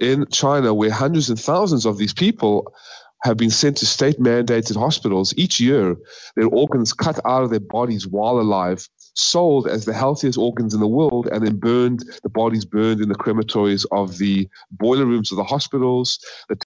[0.00, 2.72] in China, where hundreds and thousands of these people
[3.24, 5.96] have been sent to state mandated hospitals each year,
[6.36, 10.80] their organs cut out of their bodies while alive, sold as the healthiest organs in
[10.80, 15.32] the world, and then burned, the bodies burned in the crematories of the boiler rooms
[15.32, 16.18] of the hospitals.
[16.50, 16.56] The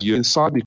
[0.00, 0.62] you're inside the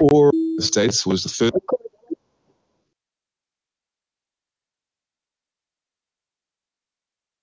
[0.00, 1.52] or the States was the first.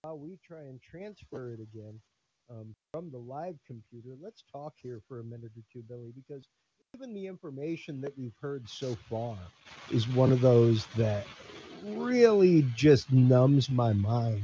[0.01, 1.99] While we try and transfer it again
[2.51, 6.45] um, from the live computer, let's talk here for a minute or two, Billy, because
[6.95, 9.35] even the information that we've heard so far
[9.91, 11.25] is one of those that
[11.83, 14.43] really just numbs my mind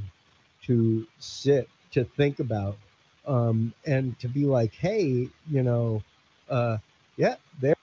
[0.63, 2.77] to sit to think about
[3.25, 6.01] um, and to be like, hey, you know,
[6.49, 6.77] uh,
[7.17, 7.75] yeah, there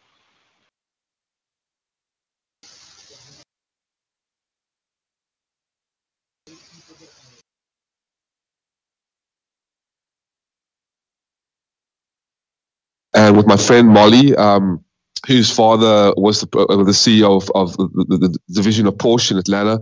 [13.29, 14.83] and with my friend Molly, um,
[15.27, 19.33] whose father was the, uh, the CEO of, of the, the, the, division of Porsche
[19.33, 19.81] in Atlanta.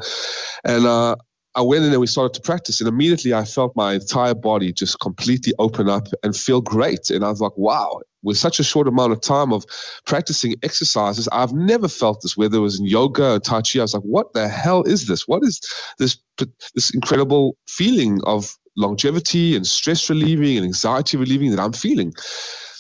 [0.65, 1.15] And uh,
[1.55, 4.73] I went in and we started to practice, and immediately I felt my entire body
[4.73, 7.09] just completely open up and feel great.
[7.11, 9.65] And I was like, wow, with such a short amount of time of
[10.07, 12.37] practicing exercises, I've never felt this.
[12.37, 15.07] Whether it was in yoga or Tai Chi, I was like, what the hell is
[15.07, 15.29] this?
[15.29, 15.61] What is
[16.01, 16.19] this
[16.75, 22.13] this incredible feeling of longevity and stress relieving and anxiety relieving that I'm feeling?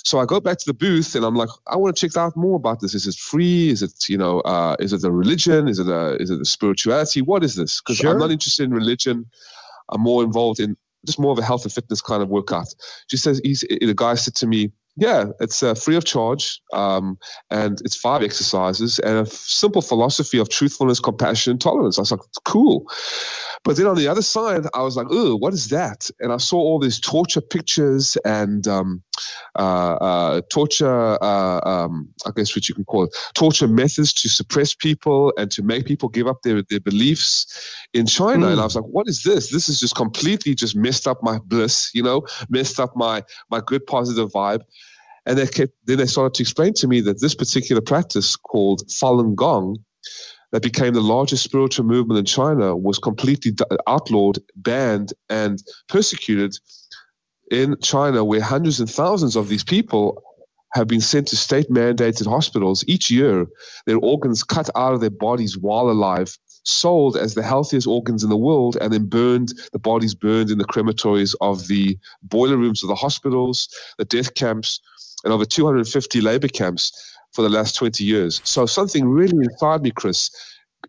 [0.06, 2.36] So I go back to the booth and I'm like, I want to check out
[2.36, 2.94] more about this.
[2.94, 3.70] Is it free?
[3.70, 5.66] Is it, you know, uh, is it a religion?
[5.66, 7.22] Is it a, is it a spirituality?
[7.22, 7.80] What is this?
[7.80, 8.12] Because sure.
[8.12, 9.26] I'm not interested in religion.
[9.88, 12.72] I'm more involved in just more of a health and fitness kind of workout.
[13.08, 17.18] She says, he's, the guy said to me, yeah, it's uh, free of charge, um,
[17.50, 21.98] and it's five exercises and a simple philosophy of truthfulness, compassion, and tolerance.
[21.98, 22.87] I was like, cool.
[23.62, 26.09] But then on the other side, I was like, oh, what is that?
[26.20, 29.02] And I saw all these torture pictures and um,
[29.59, 34.28] uh, uh, torture, uh, um, I guess what you can call it, torture methods to
[34.28, 37.46] suppress people and to make people give up their, their beliefs
[37.92, 38.46] in China.
[38.46, 38.52] Mm.
[38.52, 39.50] And I was like, what is this?
[39.50, 43.61] This is just completely just messed up my bliss, you know, messed up my my
[43.66, 44.61] good positive vibe.
[45.26, 48.86] And they kept, then they started to explain to me that this particular practice called
[48.88, 49.78] Falun Gong,
[50.52, 53.52] that became the largest spiritual movement in China, was completely
[53.88, 56.56] outlawed, banned, and persecuted
[57.50, 60.22] in China, where hundreds and thousands of these people
[60.74, 63.46] have been sent to state mandated hospitals each year,
[63.86, 68.30] their organs cut out of their bodies while alive, sold as the healthiest organs in
[68.30, 72.82] the world, and then burned, the bodies burned in the crematories of the boiler rooms
[72.82, 74.80] of the hospitals, the death camps,
[75.24, 76.92] and over 250 labor camps
[77.33, 78.40] for the last 20 years.
[78.44, 80.31] So something really inside me, Chris,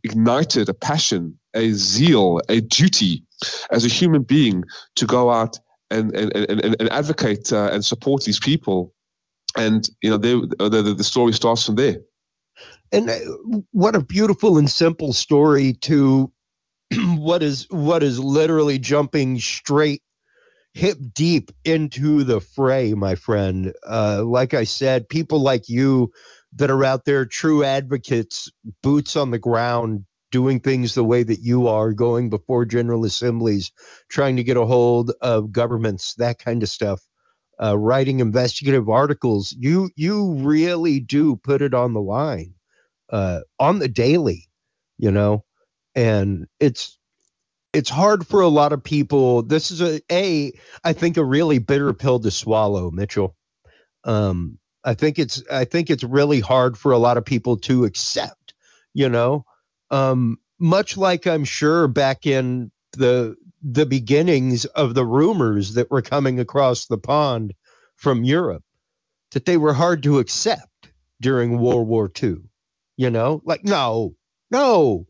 [0.04, 3.24] ignited a passion, a zeal, a duty
[3.72, 4.63] as a human being
[4.96, 5.60] to go out
[5.90, 8.94] and, and, and, and advocate uh, and support these people.
[9.56, 11.98] And, you know, they, the, the story starts from there.
[12.92, 13.18] And uh,
[13.72, 16.32] what a beautiful and simple story to
[17.18, 20.02] what is what is literally jumping straight
[20.78, 23.74] hip deep into the fray, my friend.
[23.88, 26.12] Uh, like I said, people like you
[26.56, 28.52] that are out there, true advocates,
[28.84, 33.72] boots on the ground, doing things the way that you are, going before general assemblies,
[34.08, 37.02] trying to get a hold of governments, that kind of stuff.
[37.60, 42.54] Uh, writing investigative articles, you you really do put it on the line,
[43.10, 44.48] uh, on the daily,
[45.00, 45.44] you know,
[45.96, 47.00] and it's
[47.78, 49.44] it's hard for a lot of people.
[49.44, 50.52] This is a a
[50.84, 53.36] I think a really bitter pill to swallow, Mitchell.
[54.04, 57.86] Um, I think it's I think it's really hard for a lot of people to
[57.86, 58.56] accept.
[58.96, 59.46] You know,
[59.92, 66.02] um, much like I'm sure back in the the beginnings of the rumors that were
[66.02, 67.54] coming across the pond
[67.96, 68.63] from Europe,
[69.34, 70.90] that they were hard to accept
[71.22, 72.38] during World War II.
[72.96, 74.16] You know, like no,
[74.50, 75.06] no,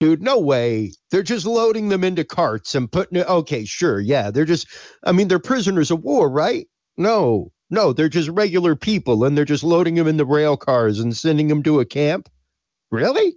[0.00, 0.92] dude no way.
[1.10, 4.66] They're just loading them into carts and putting it okay sure yeah they're just
[5.04, 6.66] i mean they're prisoners of war right?
[6.96, 11.00] No no they're just regular people and they're just loading them in the rail cars
[11.00, 12.28] and sending them to a camp.
[12.90, 13.34] Really?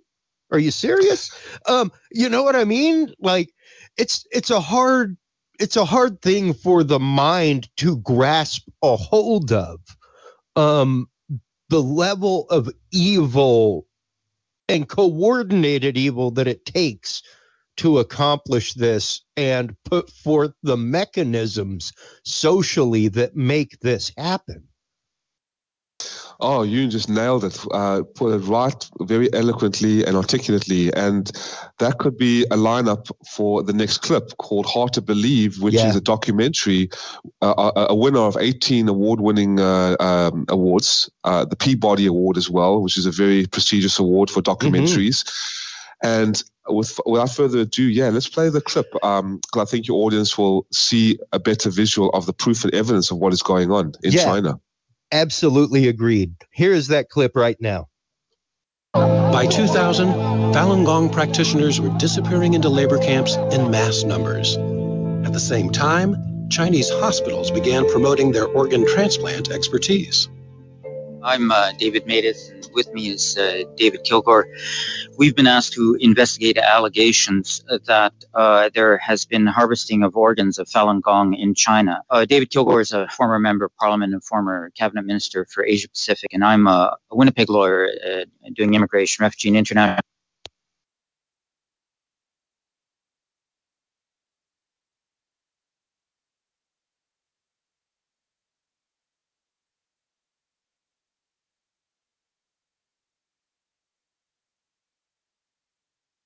[0.52, 1.32] Are you serious?
[1.68, 3.14] Um you know what i mean?
[3.20, 3.50] Like
[3.98, 5.18] it's it's a hard
[5.60, 9.80] it's a hard thing for the mind to grasp a hold of
[10.56, 11.08] um
[11.70, 13.86] the level of evil
[14.70, 17.24] and coordinated evil that it takes
[17.78, 21.94] to accomplish this and put forth the mechanisms
[22.26, 24.68] socially that make this happen.
[26.42, 27.60] Oh, you just nailed it.
[27.70, 30.94] Uh, put it right very eloquently and articulately.
[30.94, 31.30] And
[31.80, 35.90] that could be a lineup for the next clip called Hard to Believe, which yeah.
[35.90, 36.92] is a documentary,
[37.42, 42.38] uh, a, a, winner of 18 award winning uh, um, awards, uh, the Peabody Award
[42.38, 45.26] as well, which is a very prestigious award for documentaries.
[45.26, 46.08] Mm-hmm.
[46.08, 50.06] And with, without further ado, yeah, let's play the clip because um, I think your
[50.06, 53.72] audience will see a better visual of the proof and evidence of what is going
[53.72, 54.24] on in yeah.
[54.24, 54.62] China.
[55.12, 56.36] Absolutely agreed.
[56.52, 57.88] Here is that clip right now.
[58.94, 60.10] By 2000,
[60.54, 64.58] Falun Gong practitioners were disappearing into labor camps in mass numbers.
[65.26, 70.28] At the same time, Chinese hospitals began promoting their organ transplant expertise.
[71.24, 74.46] I'm uh, David Matas, and with me is uh, David Kilgour.
[75.18, 80.68] We've been asked to investigate allegations that uh, there has been harvesting of organs of
[80.68, 82.02] Falun Gong in China.
[82.10, 85.90] Uh, David Kilgour is a former member of parliament and former cabinet minister for Asia
[85.90, 90.00] Pacific, and I'm a, a Winnipeg lawyer uh, doing immigration, refugee, and international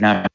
[0.03, 0.27] national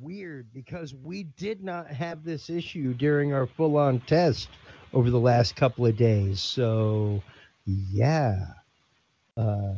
[0.00, 4.48] weird because we did not have this issue during our full on test
[4.92, 6.40] over the last couple of days.
[6.40, 7.22] So,
[7.66, 8.46] yeah.
[9.36, 9.74] Uh,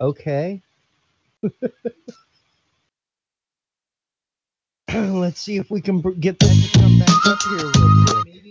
[0.00, 0.62] okay.
[4.94, 8.42] Let's see if we can br- get that to come back up here real quick.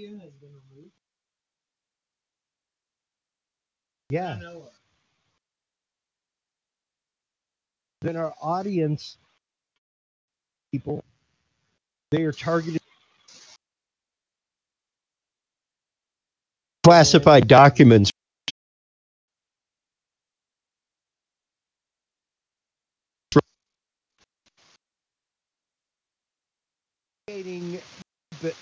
[4.09, 4.39] Yeah.
[8.01, 9.17] Then our audience
[10.71, 11.03] people
[12.11, 12.81] they are targeted
[16.83, 18.11] classified documents
[28.45, 28.53] but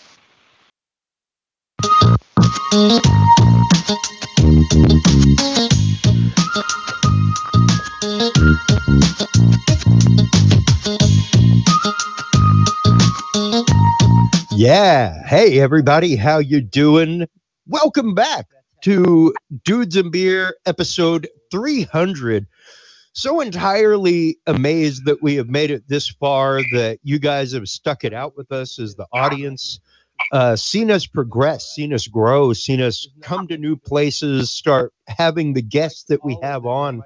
[14.55, 15.21] Yeah.
[15.25, 17.27] Hey everybody, how you doing?
[17.67, 18.45] Welcome back
[18.83, 19.33] to
[19.65, 22.47] Dudes and Beer episode 300.
[23.13, 28.03] So entirely amazed that we have made it this far that you guys have stuck
[28.03, 29.79] it out with us as the audience.
[30.31, 35.53] Uh, seen us progress, seen us grow, seen us come to new places, start having
[35.53, 37.03] the guests that we have on.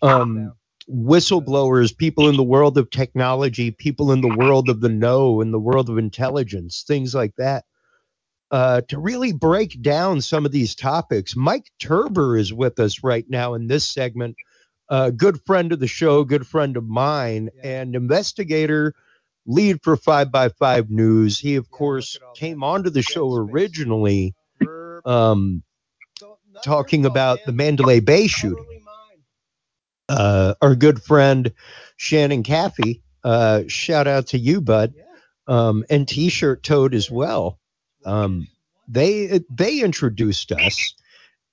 [0.00, 0.52] Um,
[0.88, 5.50] whistleblowers, people in the world of technology, people in the world of the know, in
[5.50, 7.64] the world of intelligence, things like that.
[8.50, 13.24] Uh, to really break down some of these topics, Mike Turber is with us right
[13.28, 14.36] now in this segment.
[14.92, 18.94] A good friend of the show, good friend of mine, and investigator,
[19.46, 21.38] lead for Five by Five News.
[21.38, 24.34] He, of course, came onto the show originally,
[25.06, 25.64] um,
[26.62, 28.66] talking about the Mandalay Bay shooting.
[30.08, 31.52] uh, our good friend
[31.96, 33.02] Shannon Caffey.
[33.24, 34.94] Uh, shout out to you, bud.
[35.48, 37.58] Um, and T-shirt Toad as well.
[38.04, 38.48] Um,
[38.88, 40.94] they they introduced us,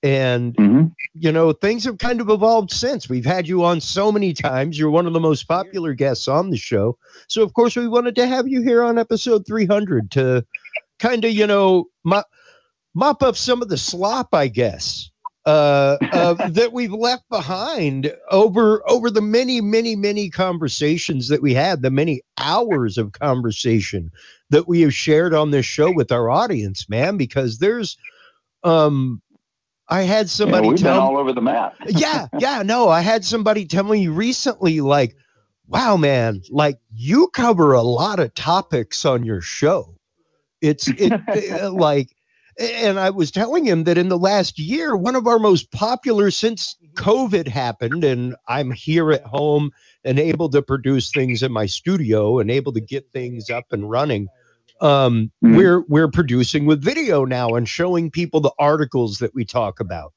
[0.02, 0.92] and Mhm.
[1.14, 3.08] you know things have kind of evolved since.
[3.08, 4.78] We've had you on so many times.
[4.78, 6.96] You're one of the most popular guests on the show.
[7.28, 10.44] So of course we wanted to have you here on episode 300 to
[10.98, 12.26] kind of you know mop,
[12.94, 15.10] mop up some of the slop, I guess
[15.46, 21.54] uh, uh, that we've left behind over over the many, many, many conversations that we
[21.54, 24.10] had, the many hours of conversation
[24.50, 27.16] that we have shared on this show with our audience, man.
[27.16, 27.96] Because there's,
[28.64, 29.22] um,
[29.90, 31.76] I had Yeah, somebody we've been all over the map.
[31.86, 35.16] yeah, yeah, no, I had somebody tell me recently, like,
[35.68, 39.96] wow, man, like you cover a lot of topics on your show.
[40.60, 41.14] It's it
[41.52, 42.10] uh, like,
[42.60, 46.30] and I was telling him that in the last year, one of our most popular
[46.30, 49.72] since COVID happened, and I'm here at home
[50.04, 53.90] and able to produce things in my studio and able to get things up and
[53.90, 54.28] running.
[54.80, 55.56] Um, Mhm.
[55.56, 60.12] we're we're producing with video now and showing people the articles that we talk about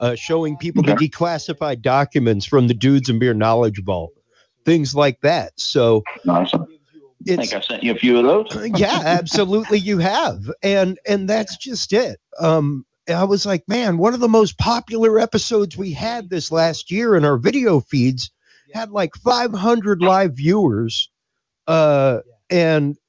[0.00, 4.12] uh, showing people the declassified documents from the Dudes and Beer Knowledge Vault,
[4.64, 5.52] things like that.
[5.56, 6.66] So Awesome.
[7.28, 8.70] I think I sent you a few of those.
[8.78, 12.20] yeah, absolutely, you have, and and that's just it.
[12.38, 16.90] Um, I was like, man, one of the most popular episodes we had this last
[16.90, 18.30] year in our video feeds
[18.72, 21.10] had like 500 live viewers,
[21.66, 23.07] uh, and uh,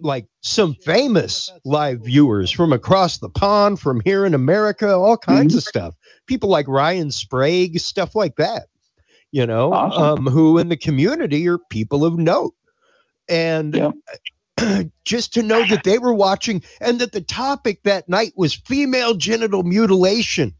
[0.00, 5.54] like some famous live viewers from across the pond, from here in America, all kinds
[5.54, 5.94] of stuff.
[6.26, 8.66] People like Ryan Sprague, stuff like that.
[9.30, 10.26] You know, Awesome.
[10.26, 12.54] um, who in the community are people of note,
[13.28, 13.90] and Yeah.
[15.04, 19.14] just to know that they were watching and that the topic that night was female
[19.14, 20.54] genital mutilation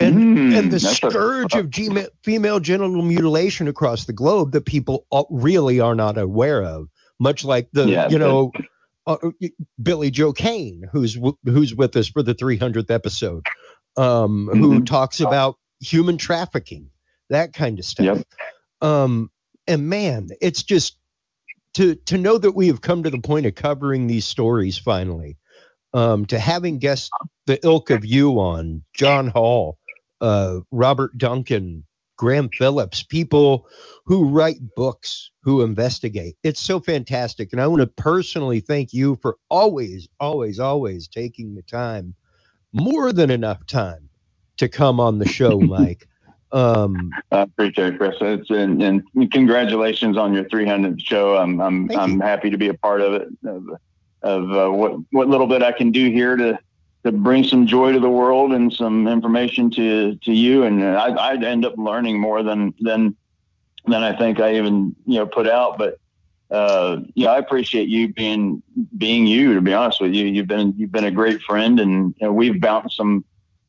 [0.00, 4.52] and Mm, and the that's a- scourge of gema- female genital mutilation across the globe
[4.52, 6.88] that people all- really are not aware of
[7.18, 8.52] much like the Yeah, you know
[9.06, 9.30] uh, uh,
[9.82, 13.44] Billy Joe Kane who's w- who's with us for the 300th episode
[13.96, 14.86] um who Mhm.
[14.86, 16.90] talks about human trafficking
[17.30, 18.26] that kind of stuff Yep.
[18.80, 19.30] um
[19.66, 20.98] and man it's just
[21.74, 25.36] to to know that we have come to the point of covering these stories finally
[25.94, 27.10] um to having guests
[27.46, 29.78] the ilk of you on john hall
[30.20, 31.84] uh robert duncan
[32.18, 33.66] graham phillips people
[34.04, 39.16] who write books who investigate it's so fantastic and i want to personally thank you
[39.22, 42.14] for always always always taking the time
[42.72, 44.08] more than enough time
[44.58, 46.06] to come on the show, Mike.
[46.50, 48.16] Um, I appreciate it, Chris.
[48.20, 51.36] It's and, and congratulations on your 300th show.
[51.36, 53.28] I'm I'm I'm happy to be a part of it.
[53.44, 53.64] Of,
[54.22, 56.58] of uh, what what little bit I can do here to
[57.04, 60.64] to bring some joy to the world and some information to to you.
[60.64, 63.16] And I I'd end up learning more than than
[63.86, 65.78] than I think I even you know put out.
[65.78, 65.98] But
[66.50, 68.62] uh, yeah, I appreciate you being
[68.96, 69.54] being you.
[69.54, 72.32] To be honest with you, you've been you've been a great friend, and you know,
[72.32, 73.24] we've bounced some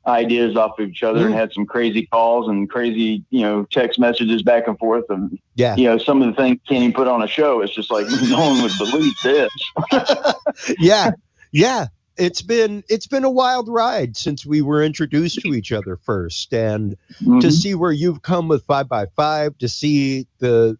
[0.08, 4.00] ideas off of each other and had some crazy calls and crazy you know text
[4.00, 7.22] messages back and forth and yeah, you know some of the things Kenny put on
[7.22, 9.52] a show it's just like no one would believe this
[10.80, 11.12] yeah,
[11.52, 11.88] yeah.
[12.20, 16.54] It's been it's been a wild ride since we were introduced to each other first,
[16.54, 17.52] and to Mhm.
[17.52, 20.78] see where you've come with five by five, to see the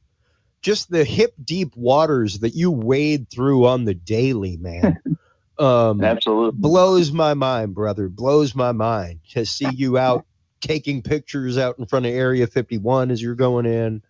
[0.62, 4.98] just the hip deep waters that you wade through on the daily, man.
[5.58, 8.08] Um, absolutely blows my mind, brother.
[8.08, 10.26] Blows my mind to see you out
[10.62, 14.02] taking pictures out in front of Area 51 as you're going in.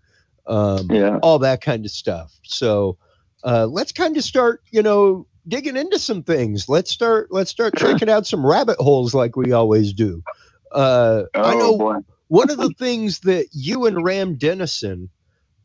[0.45, 2.31] Um, yeah all that kind of stuff.
[2.43, 2.97] So
[3.43, 6.69] uh, let's kind of start, you know, digging into some things.
[6.69, 7.31] Let's start.
[7.31, 10.23] Let's start checking out some rabbit holes like we always do.
[10.71, 11.95] Uh, oh I know boy
[12.29, 15.09] one of the things that you and Ram Dennison,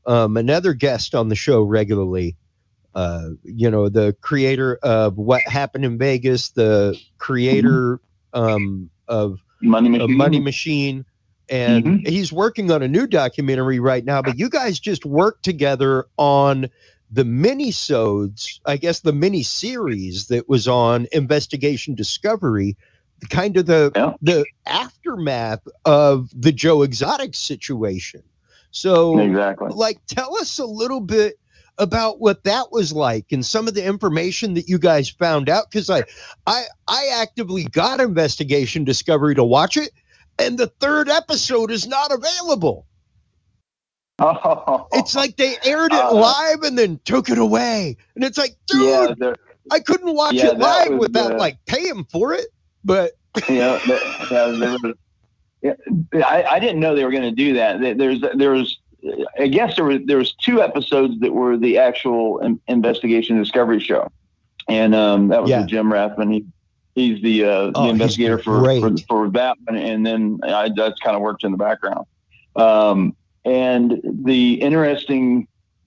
[0.06, 2.36] um, another guest on the show regularly,
[2.94, 8.00] uh, you know, the creator of What Happened in Vegas, the creator
[8.32, 11.04] um, of money machine money machine
[11.48, 16.06] and he's working on a new documentary right now but you guys just worked together
[16.18, 16.68] on
[17.14, 22.76] the mini-sodes i guess the mini series that was on investigation discovery
[23.30, 24.14] kind of the Yeah.
[24.20, 28.22] the aftermath of the joe exotic situation.
[28.70, 29.68] So exactly.
[29.72, 31.38] like tell us a little bit
[31.78, 35.70] about what that was like and some of the information that you guys found out
[35.70, 36.02] because i
[36.46, 39.90] i i actively got investigation discovery to watch it
[40.38, 42.86] and the third episode is not available
[44.18, 48.38] oh, it's like they aired it Uh, live and then took it away and it's
[48.38, 49.32] like dude yeah
[49.72, 52.46] i couldn't watch yeah, it live was, without uh, like paying for it
[52.84, 53.12] but
[53.48, 54.46] yeah, that, yeah,
[54.82, 54.94] was,
[56.12, 57.80] yeah, I, I didn't know they were going to do that.
[57.80, 58.78] There- There's, there was,
[59.38, 63.80] I guess there was, there was two episodes that were the actual in- investigation discovery
[63.80, 64.12] show,
[64.68, 65.66] and um, that was Yeah.
[65.66, 66.32] Jim Rathman.
[66.32, 66.44] He,
[66.94, 71.00] he's the uh, Oh, the investigator for, for for that one, and then I that's
[71.00, 72.06] kind of worked in the background.
[72.54, 75.46] Um, and the interesting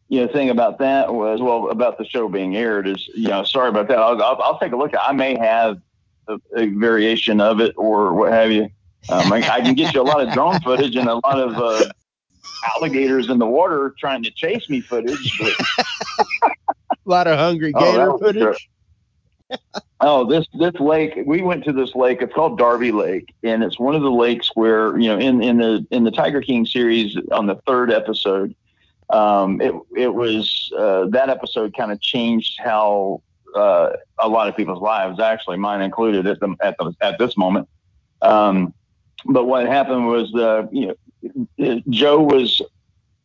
[0.10, 3.44] you know thing about that was well about the show being aired is you know
[3.44, 3.98] sorry about that.
[4.00, 4.94] I'll, I'll, I'll take a look.
[5.00, 5.78] I may have
[6.28, 8.70] a, a variation of it or what have you.
[9.10, 11.56] Um, I, I can get you a lot of drone footage and a lot of
[11.56, 11.90] uh,
[12.76, 15.40] alligators in the water trying to chase me footage.
[15.40, 15.88] But,
[16.92, 18.70] a lot of hungry Oh, gator was footage
[20.02, 21.18] oh, this this lake.
[21.26, 22.22] We went to this lake.
[22.22, 25.58] It's called Darby Lake, and it's one of the lakes where you know in in
[25.58, 28.56] the in the Tiger King series on the third episode.
[29.10, 33.22] Um, it it was uh, that episode kind of changed how
[33.56, 37.38] uh, a lot of people's lives, actually mine included at the at the at this
[37.38, 37.68] moment.
[38.22, 38.74] Um,
[39.26, 40.96] but what happened was, uh, you
[41.58, 42.62] know, Joe was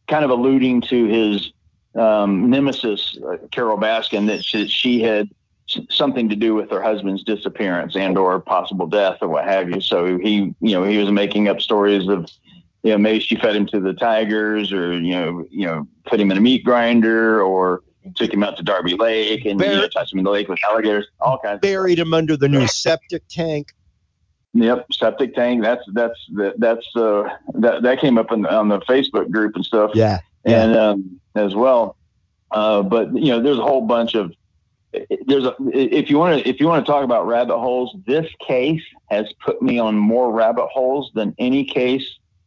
[0.09, 1.53] kind of alluding to his
[1.95, 5.29] um, nemesis, uh, Carole Baskin, that she, she had
[5.67, 9.81] something to do with her husband's disappearance and or possible death or what have you.
[9.81, 12.31] So he, you know, he was making up stories of,
[12.83, 16.21] you know, maybe she fed him to the tigers or, you know, you know, put
[16.21, 17.83] him in a meat grinder or
[18.17, 20.59] took him out to Darby Lake and you know, touched him in the lake with
[20.69, 23.73] alligators, all kinds of buried him under the new septic tank
[24.55, 25.63] Yep, septic tank.
[25.63, 29.65] That's that's that, that's uh that that came up in, on the Facebook group and
[29.65, 30.65] stuff, yeah Yeah.
[30.65, 31.97] and um, as well.
[32.51, 34.33] Uh, but you know, there's a whole bunch of
[35.27, 38.27] there's a if you want to if you want to talk about rabbit holes, this
[38.47, 42.05] case has put me on more rabbit holes than any case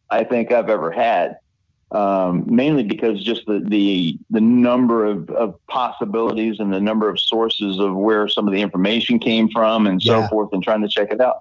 [0.09, 1.37] I think I've ever had.
[1.91, 7.19] Um, mainly because just the the the number of, of possibilities and the number of
[7.19, 10.27] sources of where some of the information came from and so Yeah.
[10.27, 11.37] forth, and trying to check it out.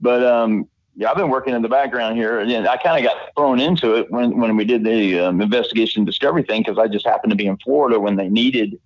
[0.00, 3.30] But um, yeah, I've been working in the background here, and I kind of got
[3.36, 7.06] thrown into it when when we did the um, investigation discovery thing because I just
[7.06, 8.78] happened to be in Florida when they needed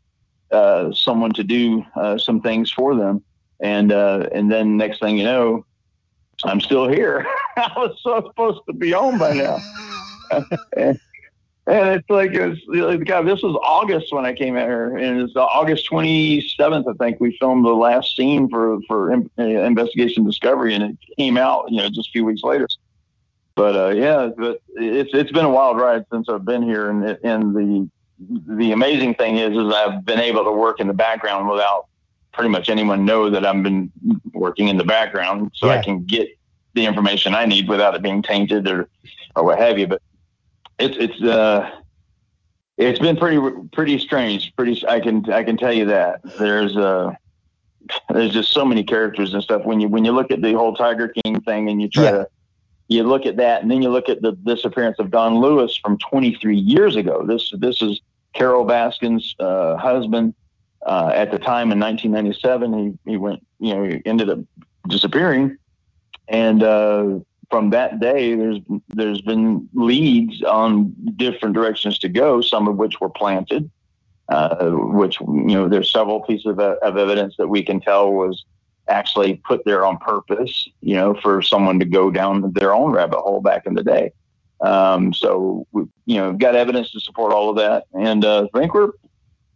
[0.53, 3.23] uh, someone to do uh, some things for them,
[3.61, 5.65] and uh, and then next thing you know,
[6.45, 7.27] I'm still here.
[7.57, 9.59] I was so supposed to be home by now.
[10.77, 10.99] and
[11.67, 15.37] it's like it's like, God, this was August when I came out here, and it's
[15.37, 16.85] August 27th.
[16.89, 20.99] I think we filmed the last scene for for in, uh, Investigation Discovery, and it
[21.17, 22.69] came out, you know, just a few weeks later.
[23.55, 27.19] But uh, yeah, but it's it's been a wild ride since I've been here, and
[27.23, 27.89] and the
[28.29, 31.87] the amazing thing is, is I've been able to work in the background without
[32.33, 33.91] pretty much anyone know that I've been
[34.33, 35.79] working in the background, so Yeah.
[35.79, 36.29] I can get
[36.75, 38.89] the information I need without it being tainted or
[39.35, 39.87] or what have you.
[39.87, 40.03] But
[40.79, 41.71] it's it's uh
[42.77, 43.41] it's been pretty
[43.73, 44.55] pretty strange.
[44.57, 47.15] Pretty I can I can tell you that there's uh
[48.11, 50.75] there's just so many characters and stuff when you when you look at the whole
[50.75, 52.11] Tiger King thing and you try yeah.
[52.11, 52.29] to
[52.89, 55.97] you look at that and then you look at the disappearance of Don Lewis from
[55.99, 57.25] 23 years ago.
[57.25, 58.01] This this is
[58.35, 60.35] Carole Baskin's uh, husband.
[60.87, 64.39] Uh, at the time in 1997, he he went you know he ended up
[64.89, 65.59] disappearing,
[66.29, 67.19] and uh,
[67.51, 72.41] from that day, there's there's been leads on different directions to go.
[72.41, 73.71] Some of which were planted,
[74.29, 78.45] uh, which you know there's several pieces of, of evidence that we can tell was
[78.89, 83.19] actually put there on purpose, you know, for someone to go down their own rabbit
[83.19, 84.13] hole back in the day.
[84.61, 88.59] Um, so we, you know, got evidence to support all of that, and uh, I
[88.59, 88.91] think we're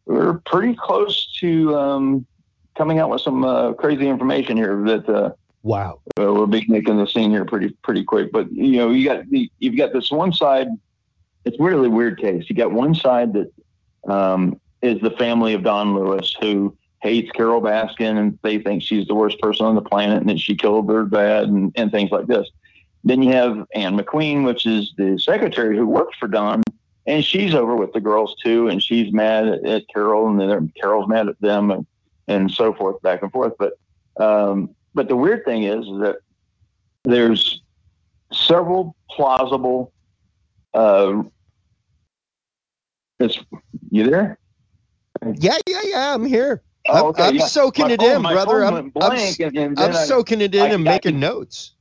[0.07, 2.26] we're pretty close to um,
[2.74, 5.32] coming out with some uh, crazy information here that uh,
[5.62, 8.32] wow uh, we'll be making the scene here pretty pretty quick.
[8.32, 10.68] But you know, you got the, you've got this one side.
[11.44, 12.44] It's really weird case.
[12.48, 13.52] You got one side that
[14.11, 19.07] um, is the family of Don Lewis who hates Carole Baskin and they think she's
[19.07, 22.11] the worst person on the planet and that she killed their dad and, and things
[22.11, 22.48] like this.
[23.05, 26.62] Then you have Anne McQueen, which is the secretary who works for Don,
[27.07, 30.72] and she's over with the girls too, and she's mad at, at Carole, and then
[30.80, 31.86] Carole's mad at them, and,
[32.28, 33.52] and so forth, back and forth.
[33.59, 33.74] But
[34.16, 36.18] um, but the weird thing is that
[37.02, 37.62] there's
[38.32, 39.92] several plausible.
[40.72, 41.24] Uh,
[43.20, 43.38] it's,
[43.90, 44.38] you there?
[45.34, 46.14] Yeah, yeah, yeah.
[46.14, 46.62] I'm here.
[46.88, 47.46] Oh, okay, I'm, I'm yeah.
[47.46, 48.64] soaking my it phone, in, brother.
[48.64, 51.74] I'm, I'm, and, and I'm soaking it in I, and I, making notes.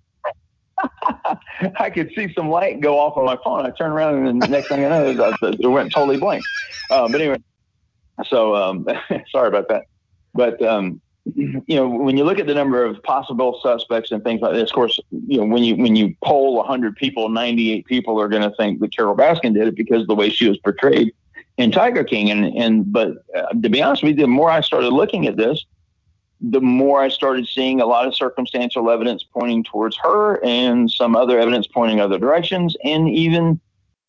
[1.80, 3.66] I could see some light go off on my phone.
[3.66, 6.44] I turned around and the next thing I know, it went totally blank.
[6.92, 7.38] Um, but anyway,
[8.26, 8.88] so um,
[9.32, 9.86] sorry about that.
[10.34, 14.42] But um, you know, when you look at the number of possible suspects and things
[14.42, 18.20] like this, of course, you know, when you when you poll 100 people, 98 people
[18.20, 20.58] are going to think that Carole Baskin did it because of the way she was
[20.58, 21.14] portrayed
[21.58, 22.30] in Tiger King.
[22.30, 25.38] And and but uh, to be honest with you, the more I started looking at
[25.38, 25.66] this,
[26.44, 31.16] the more I started seeing a lot of circumstantial evidence pointing towards her and some
[31.16, 33.62] other evidence pointing other directions, and even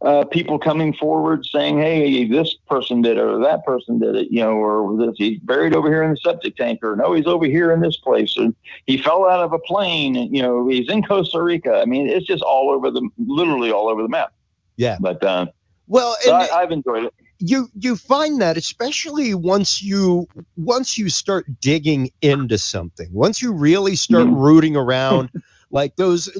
[0.02, 4.32] uh, people coming forward saying, "Hey, this person did it, or that person did it,"
[4.32, 7.26] you know, or this he's buried over here in the septic tank, or no, he's
[7.26, 8.54] over here in this place, and
[8.86, 11.80] he fell out of a plane, and you know, he's in Costa Rica.
[11.80, 14.32] I mean, it's just all over the, literally all over the map.
[14.76, 14.96] Yeah.
[15.00, 15.46] But uh,
[15.86, 21.08] well, so I, I've enjoyed it you you find that especially once you once you
[21.08, 24.36] start digging into something once you really start mm-hmm.
[24.36, 25.30] rooting around
[25.70, 26.30] like those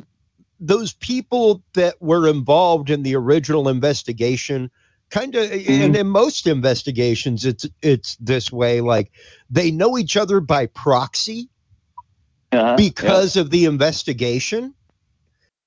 [0.61, 4.70] those people that were involved in the original investigation
[5.11, 5.82] kind of mm-hmm.
[5.82, 9.11] and in most investigations it's it's this way like
[9.51, 11.49] they know each other by proxy
[12.53, 12.76] uh-huh.
[12.76, 13.42] because yeah.
[13.42, 14.74] of the investigation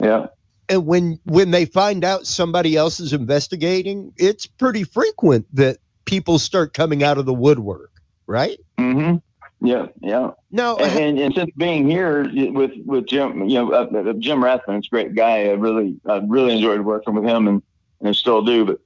[0.01, 0.27] yeah
[0.69, 6.39] and when when they find out somebody else is investigating, it's pretty frequent that people
[6.39, 7.91] start coming out of the woodwork,
[8.25, 8.59] right?
[8.77, 9.17] Mm-hmm.
[9.65, 10.31] Yeah, yeah.
[10.51, 14.39] No, and, and, and, since being here with with Jim, you know, uh, uh Jim
[14.39, 15.45] Rathman's a great guy.
[15.45, 17.63] I really, I really enjoyed working with him, and,
[17.99, 18.77] and I still do.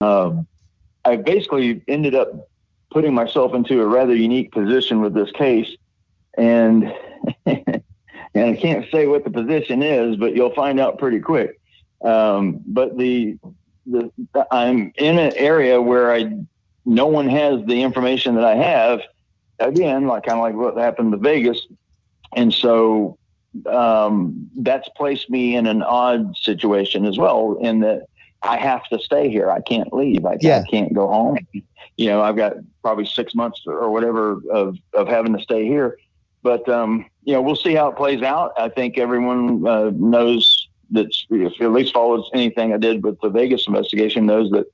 [0.00, 0.46] But um,
[1.04, 2.48] I basically ended up
[2.90, 5.76] putting myself into a rather unique position with this case,
[6.36, 6.92] and
[8.34, 11.60] and I can't say what the position is, but you'll find out pretty quick.
[12.04, 13.38] Um, but the,
[13.86, 14.10] the
[14.50, 16.32] I'm in an area where I
[16.84, 19.00] no one has the information that I have.
[19.60, 21.66] Again, like kind of like what happened to Vegas,
[22.34, 23.18] and so
[23.66, 27.56] um, that's placed me in an odd situation as well.
[27.60, 28.06] In that
[28.42, 29.50] I have to stay here.
[29.50, 30.26] I can't leave.
[30.26, 30.62] I, yeah.
[30.66, 31.38] I can't go home.
[31.96, 35.98] You know, I've got probably six months or whatever of of having to stay here.
[36.42, 38.52] But um, you know, we'll see how it plays out.
[38.58, 43.30] I think everyone uh, knows that if at least follows anything I did with the
[43.30, 44.66] Vegas investigation knows that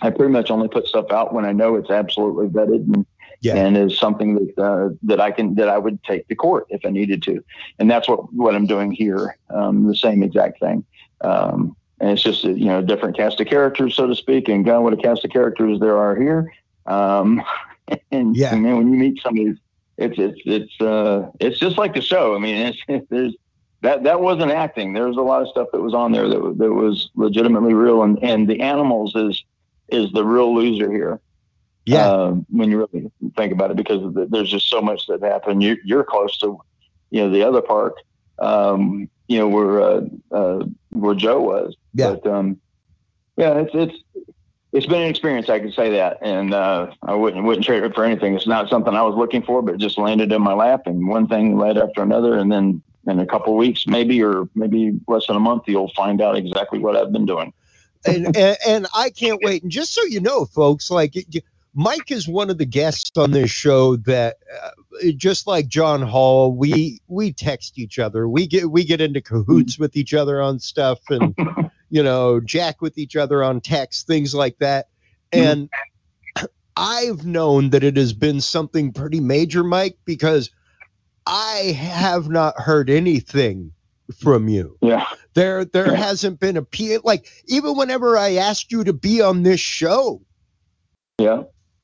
[0.00, 3.06] I pretty much only put stuff out when I know it's absolutely vetted and
[3.40, 3.56] yeah.
[3.56, 6.84] and is something that uh, that I can that I would take to court if
[6.84, 7.44] I needed to,
[7.78, 9.36] and that's what what I'm doing here.
[9.50, 10.84] Um, the same exact thing.
[11.22, 14.48] Um, and it's just a, you know a different cast of characters, so to speak,
[14.48, 16.52] and God, what a cast of characters there are here.
[16.86, 17.42] Um,
[18.12, 18.54] and, yeah.
[18.54, 19.54] and then when you meet somebody
[19.98, 22.34] it's it's it's uh it's just like the show.
[22.34, 23.34] I mean, it's, there's
[23.82, 24.92] that that wasn't acting.
[24.92, 28.02] There was a lot of stuff that was on there that that was legitimately real,
[28.02, 29.44] and and the animals is
[29.88, 31.20] is the real loser here.
[31.84, 35.62] Yeah, uh, when you really think about it, because there's just so much that happened.
[35.62, 36.60] You you're close to,
[37.10, 37.96] you know, the other park,
[38.38, 41.74] um, you know, where uh, uh, where Joe was.
[41.92, 42.14] Yeah.
[42.22, 42.60] But um,
[43.36, 44.28] yeah, it's it's
[44.72, 45.48] it's been an experience.
[45.50, 48.34] I can say that, and uh, I wouldn't wouldn't trade it for anything.
[48.34, 51.06] It's not something I was looking for, but it just landed in my lap, and
[51.06, 54.98] one thing led after another, and then in a couple of weeks, maybe, or maybe
[55.08, 57.52] less than a month, you'll find out exactly what I've been doing.
[58.06, 59.62] and, and and I can't wait.
[59.62, 61.14] And just so you know, folks, like
[61.74, 64.70] Mike is one of the guests on this show that, uh,
[65.16, 68.28] just like John Hall, we we text each other.
[68.28, 71.34] We get we get into cahoots with each other on stuff, and
[71.92, 74.88] you know, jack with each other on text, things like that.
[75.30, 75.68] Mm-hmm.
[76.38, 80.50] And I've known that it has been something pretty major, Mike, because
[81.26, 83.72] I have not heard anything
[84.18, 84.78] from you.
[84.80, 85.04] Yeah.
[85.34, 89.42] There there hasn't been a p like even whenever I asked you to be on
[89.42, 90.22] this show.
[91.18, 91.42] Yeah.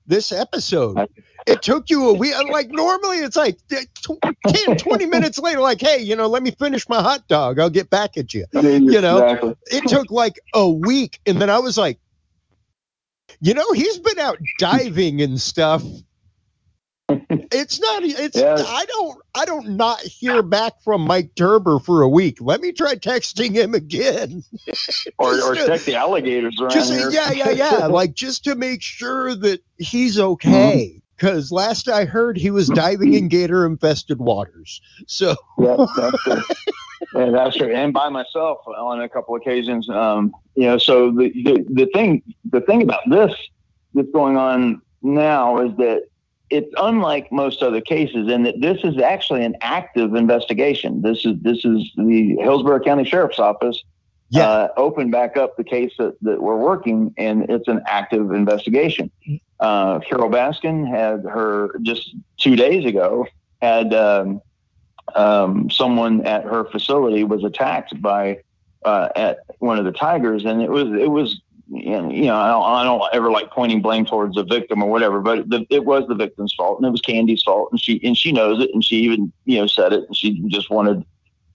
[0.09, 1.09] This episode.
[1.47, 2.35] It took you a week.
[2.51, 6.51] Like normally it's like uh, 10, 20 minutes later, like, hey, you know, let me
[6.51, 7.61] finish my hot dog.
[7.61, 8.47] I'll get back at you.
[8.53, 9.55] You know, exactly.
[9.71, 11.21] it took like a week.
[11.27, 12.01] And then I was like,
[13.41, 15.85] you know, he's been out diving and stuff.
[17.11, 18.03] It's not.
[18.05, 18.37] It's.
[18.37, 18.57] Yeah.
[18.67, 19.23] I don't.
[19.35, 22.39] I don't not hear back from Mike Turber for a week.
[22.41, 24.45] Let me try texting him again.
[25.19, 27.11] or, or to- check the alligators around just here.
[27.11, 27.71] yeah, yeah, yeah.
[27.87, 30.91] like just to make sure that he's okay.
[30.91, 30.99] Mm-hmm.
[31.17, 34.81] Because last I heard, he was diving in gator-infested waters.
[35.09, 36.43] So yeah, that's true.
[37.13, 37.75] yeah, that's true.
[37.75, 39.89] And by myself on a couple occasions.
[39.89, 43.33] Um, you know, so the, the the thing the thing about this
[43.95, 46.03] that's going on now is that
[46.51, 51.03] it's unlike most other cases in that this is actually an active investigation.
[51.03, 53.83] This is this is the Hillsborough County Sheriff's Office
[54.31, 54.49] Yeah.
[54.49, 59.11] uh, opened back up the case that, that we're working, and it's an active investigation.
[59.61, 63.27] Uh, Carole Baskin had her just two days ago
[63.61, 64.41] had um,
[65.17, 68.39] um, someone at her facility was attacked by
[68.85, 71.41] uh, at one of the tigers, and it was it was
[71.71, 75.21] you know I don't, I don't ever like pointing blame towards the victim or whatever,
[75.21, 78.17] but the, it was the victim's fault, and it was Candy's fault, and she and
[78.17, 81.05] she knows it, and she even you know said it, and she just wanted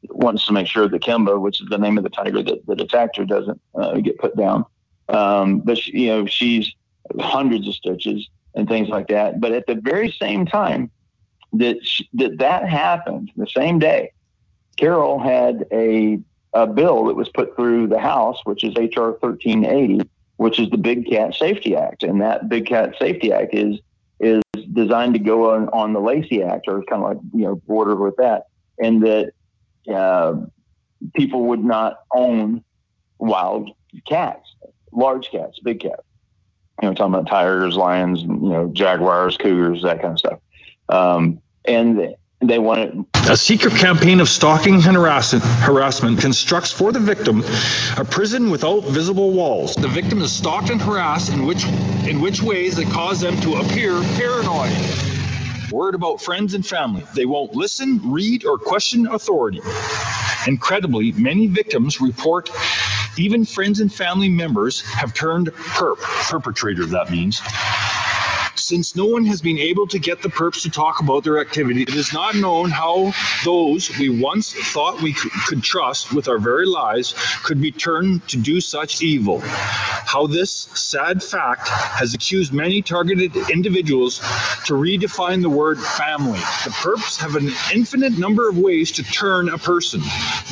[0.10, 2.82] wants to make sure that Kimba, which is the name of the tiger that, that
[2.82, 4.66] attacked her, doesn't uh, get put down.
[5.10, 6.74] Um, but she, you know, she's
[7.20, 9.40] hundreds of stitches and things like that.
[9.40, 10.92] But at the very same time
[11.54, 14.12] that sh that that happened, the same day,
[14.78, 16.20] Carole had a
[16.54, 20.78] a bill that was put through the House, which is HR 1380, which is the
[20.78, 23.80] Big Cat Safety Act, and that Big Cat Safety Act is
[24.20, 24.42] is
[24.72, 27.96] designed to go on, on the Lacey Act, or kind of like you know border
[27.96, 28.48] with that,
[28.80, 29.32] and that
[29.94, 30.36] uh,
[31.16, 32.64] people would not own
[33.18, 33.72] wild
[34.08, 34.56] cats,
[34.92, 36.04] large cats, big cats.
[36.82, 40.40] You know, talking about tigers, lions, you know, jaguars, cougars, that kind of stuff.
[40.90, 42.16] Um, and
[42.48, 47.44] they wanted A secret campaign of stalking and harassment, harassment constructs for the victim
[47.98, 49.76] a prison without visible walls.
[49.76, 51.66] The victim is stalked and harassed in which
[52.08, 54.72] in which ways that cause them to appear paranoid.
[55.72, 57.06] Worried about friends and family.
[57.16, 59.62] They won't listen, read, or question authority.
[60.48, 62.50] Incredibly, many victims report
[63.18, 65.98] even friends and family members have turned perp,
[66.30, 67.42] perpetrator, that means.
[68.66, 71.82] Since no one has been able to get the perps to talk about their activity,
[71.82, 73.12] it is not known how
[73.44, 78.38] those we once thought we could, trust with our very lives could be turned to
[78.38, 79.42] do such evil.
[79.42, 84.20] How this sad fact has accused many targeted individuals
[84.66, 86.40] to redefine the word family.
[86.64, 90.02] The perps have an infinite number of ways to turn a person.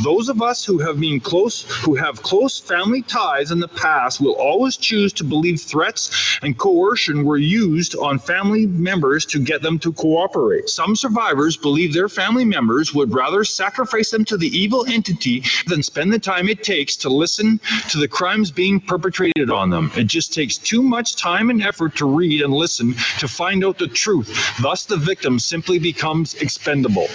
[0.04, 4.20] Those of us who have been close, who have close family ties in the past,
[4.20, 9.62] will always choose to believe threats and coercion were used on family members to get
[9.62, 10.70] them to cooperate.
[10.70, 15.84] Some survivors believe their family members would rather sacrifice them to the evil entity than
[15.84, 19.92] spend the time it takes to listen to the crimes being perpetrated on them.
[19.96, 23.78] It just takes too much time and effort to read and listen to find out
[23.78, 24.30] the truth.
[24.62, 27.08] Thus, the victim simply becomes expendable.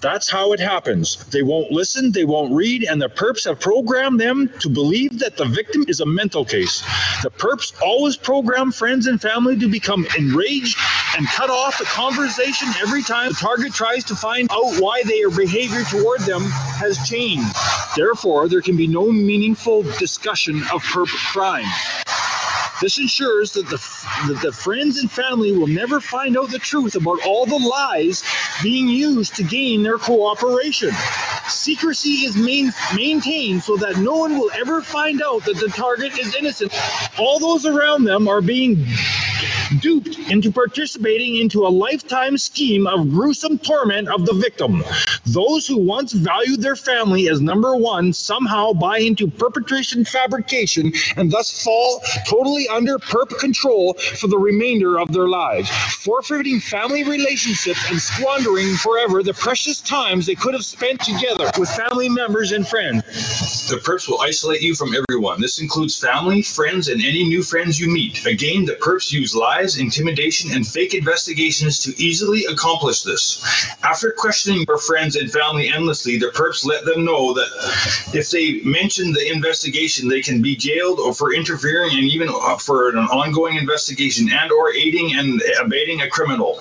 [0.00, 1.24] That's how it happens.
[1.26, 5.36] They won't listen, they won't read, and the perps have programmed them to believe that
[5.36, 6.80] the victim is a mental case.
[7.22, 10.76] The perps always program friends and family to become enraged
[11.16, 15.30] and cut off the conversation every time the target tries to find out why their
[15.30, 17.54] behavior toward them has changed.
[17.96, 21.66] Therefore, there can be no meaningful discussion of perp crime.
[22.80, 23.76] This ensures that the,
[24.28, 28.24] that the friends and family will never find out the truth about all the lies
[28.62, 30.90] being used to gain their cooperation.
[31.48, 36.18] Secrecy is main, maintained so that no one will ever find out that the target
[36.18, 36.72] is innocent.
[37.18, 38.84] All those around them are being
[39.80, 44.84] duped into participating into a lifetime scheme of gruesome torment of the victim.
[45.26, 51.30] Those who once valued their family as number one somehow buy into perpetration fabrication and
[51.30, 57.90] thus fall totally under perp control for the remainder of their lives, forfeiting family relationships
[57.90, 62.66] and squandering forever the precious times they could have spent together with family members and
[62.66, 63.04] friends.
[63.68, 65.40] The perps will isolate you from everyone.
[65.40, 68.24] This includes family, friends, and any new friends you meet.
[68.26, 73.42] Again, the perps use lies, intimidation, and fake investigations to easily accomplish this.
[73.82, 77.48] After questioning your friends and family endlessly, the perps let them know that
[78.14, 82.53] if they mention the investigation, they can be jailed or for interfering and even uh,
[82.60, 86.58] for an ongoing investigation and or aiding and abating a criminal.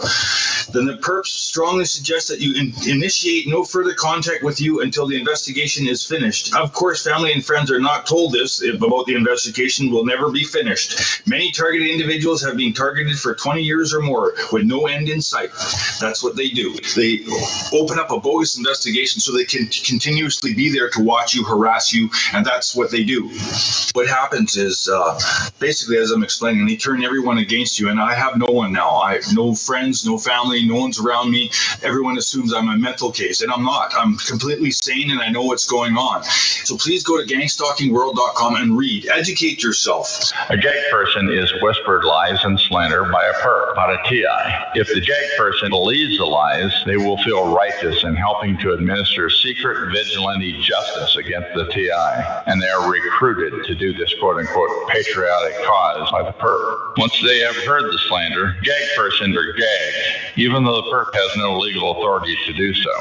[0.72, 5.06] Then the perps strongly suggest that you in- initiate no further contact with you until
[5.06, 6.56] the investigation is finished.
[6.56, 10.32] Of course, family and friends are not told this if, about the investigation will never
[10.32, 11.28] be finished.
[11.28, 15.22] Many targeted individuals have been targeted for 20 years or more with no end in
[15.22, 15.52] sight.
[16.00, 16.76] That's what they do.
[16.96, 17.24] They
[17.72, 21.94] open up a bogus investigation so they can continuously be there to watch you, harass
[21.94, 23.30] you, and that's what they do.
[23.94, 25.20] What happens is uh,
[25.60, 28.98] basically, as I'm explaining, they turn everyone against you, and I have no one now.
[28.98, 31.52] I have no friends, no family, no one's around me.
[31.82, 33.94] Everyone assumes I'm a mental case, and I'm not.
[33.96, 36.24] I'm completely sane, and I know what's going on.
[36.24, 39.08] So please go to gangstalkingworld.com and read.
[39.08, 40.32] Educate yourself.
[40.50, 44.80] A JAG person is whispered lies and slander by a perp, not a TI.
[44.80, 49.30] If the JAG person believes the lies, they will feel righteous in helping to administer
[49.30, 51.90] secret vigilante justice against the TI,
[52.48, 56.98] and they are recruited to do this quote unquote patriotic cause by the perp.
[56.98, 61.36] Once they have heard the slander, gag person are gagged, even though the perp has
[61.38, 62.92] no legal authority to do so.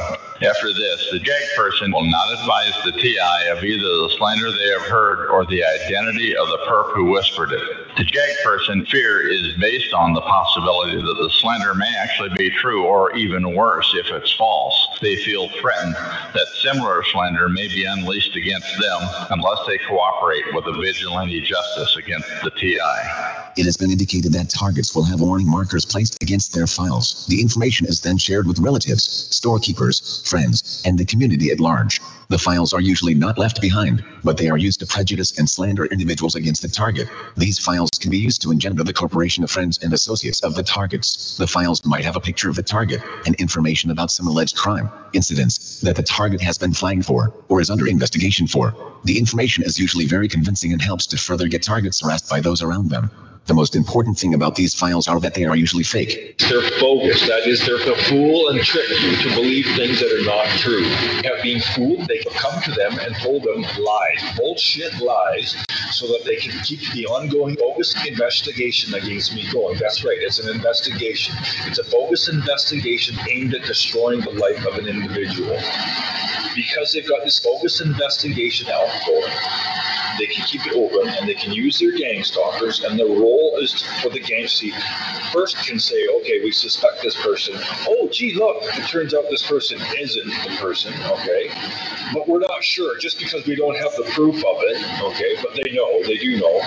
[0.42, 4.70] After this, the gag person will not advise the TI of either the slander they
[4.70, 7.62] have heard or the identity of the perp who whispered it.
[7.96, 12.50] The gag person fear is based on the possibility that the slander may actually be
[12.50, 14.88] true or even worse if it's false.
[15.00, 19.00] They feel threatened that similar slander may be unleashed against them
[19.30, 22.78] unless they cooperate with the vigilante justice against the TI.
[23.56, 27.26] It has been indicated that targets will have warning markers placed against their files.
[27.26, 29.02] The information is then shared with relatives,
[29.34, 32.00] storekeepers, friends, and the community at large.
[32.28, 35.86] The files are usually not left behind, but they are used to prejudice and slander
[35.86, 37.08] individuals against the target.
[37.36, 40.62] These files can be used to engender the corporation of friends and associates of the
[40.62, 41.36] targets.
[41.36, 44.88] The files might have a picture of the target and information about some alleged crime,
[45.12, 48.74] incidents that the target has been flagged for or is under investigation for.
[49.04, 52.51] The information is usually very convincing and helps to further get targets harassed by those
[52.60, 53.10] around them.
[53.46, 56.38] The most important thing about these files are that they are usually fake.
[56.38, 57.26] They're bogus.
[57.26, 60.84] That is, they're to fool and trick you to believe things that are not true.
[61.24, 65.56] Have been fooled, they come to them and told them lies, bullshit lies,
[65.90, 69.76] so that they can keep the ongoing bogus investigation against me going.
[69.76, 71.34] That's right, it's an investigation.
[71.66, 75.58] It's a bogus investigation aimed at destroying the life of an individual.
[76.54, 79.32] Because they've got this bogus investigation out going,
[80.18, 83.31] they can keep it open and they can use their gang stalkers and their role
[83.60, 84.72] is for the gang see
[85.32, 87.54] first can say okay we suspect this person
[87.88, 91.50] oh gee look it turns out this person isn't the person okay
[92.12, 95.54] but we're not sure just because we don't have the proof of it okay but
[95.54, 96.60] they know they do know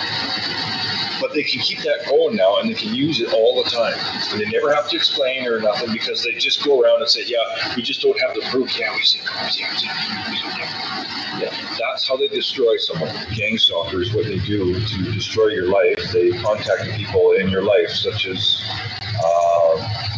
[1.20, 3.98] but they can keep that going now and they can use it all the time.
[4.32, 7.22] And they never have to explain or nothing because they just go around and say,
[7.24, 8.78] yeah, we just don't have the proof.
[8.78, 9.20] Yeah, we see.
[9.24, 9.44] Yeah,
[10.30, 10.46] we see
[11.40, 13.14] yeah, that's how they destroy someone.
[13.34, 17.90] Gang stalkers, what they do to destroy your life, they contact people in your life,
[17.90, 18.62] such as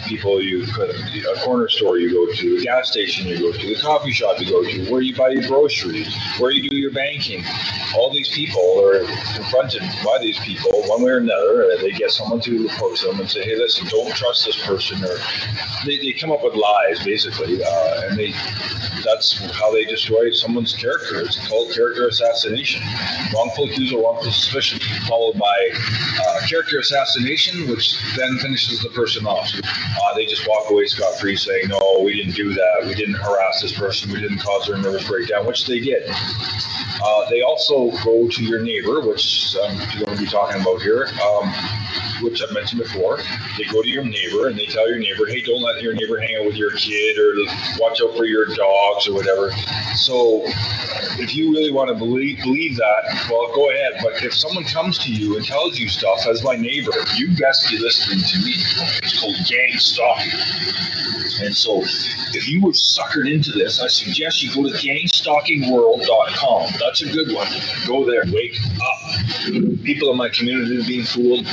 [0.08, 3.72] people you could, a corner store you go to, a gas station you go to,
[3.74, 6.92] a coffee shop you go to, where you buy your groceries, where you do your
[6.92, 7.44] banking.
[7.96, 9.04] All these people are
[9.34, 11.70] confronted by these people one way or another.
[11.70, 15.04] And they get someone to approach them and say, hey, listen, don't trust this person.
[15.04, 15.16] Or
[15.84, 17.62] they, they come up with lies, basically.
[17.62, 18.32] Uh, and they
[19.04, 21.20] that's how they destroy someone's character.
[21.20, 22.82] It's called character assassination.
[23.34, 25.70] Wrongful accusal, wrongful suspicion, followed by
[26.26, 29.48] uh, character assassination, which then finishes the person off.
[30.00, 32.84] Uh, they just walk away scot free saying, no, we didn't do that.
[32.86, 34.12] We didn't harass this person.
[34.12, 36.04] We didn't cause their nervous breakdown, which they did.
[36.08, 41.08] Uh, they also go to your neighbor, which I'm going to be talking about here,
[41.24, 41.52] um,
[42.22, 43.18] which I've mentioned before.
[43.56, 46.18] They go to your neighbor and they tell your neighbor, hey, don't let your neighbor
[46.18, 47.34] hang out with your kid or
[47.78, 49.52] watch out for your dogs or whatever.
[49.94, 50.42] So
[51.20, 54.00] if you really want to believe, believe that, well, go ahead.
[54.02, 57.70] But if someone comes to you and tells you stuff as my neighbor, you best
[57.70, 58.54] be listening to me.
[59.02, 60.32] It's called gang stalking.
[61.40, 61.82] And so
[62.34, 66.72] if you were suckered into this, I suggest you go to gangstalkingworld.com.
[66.80, 67.48] That's a good one.
[67.86, 68.24] Go there.
[68.32, 68.98] Wake up.
[69.84, 71.46] People in my community are being fooled.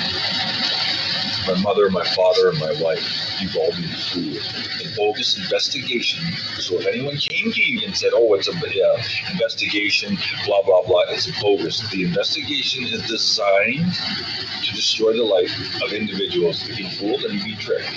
[1.47, 3.41] My mother, my father, and my wife.
[3.41, 4.37] You've all been fooled.
[4.81, 6.23] An bogus investigation.
[6.59, 10.85] So if anyone came to you and said, "Oh, it's a uh, investigation," blah blah
[10.85, 11.89] blah, it's bogus.
[11.91, 13.93] The investigation is designed
[14.63, 16.67] to destroy the life of individuals.
[16.67, 17.89] You've been fooled and you've been tricked,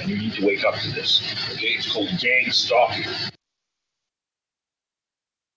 [0.00, 1.22] and you need to wake up to this.
[1.52, 3.04] Okay, it's called gang stalking.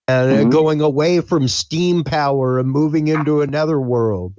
[0.08, 4.34] And uh, going away from steam power and moving into another world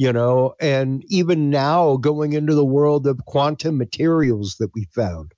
[0.00, 5.34] you know, and even now going into the world of quantum materials that we found,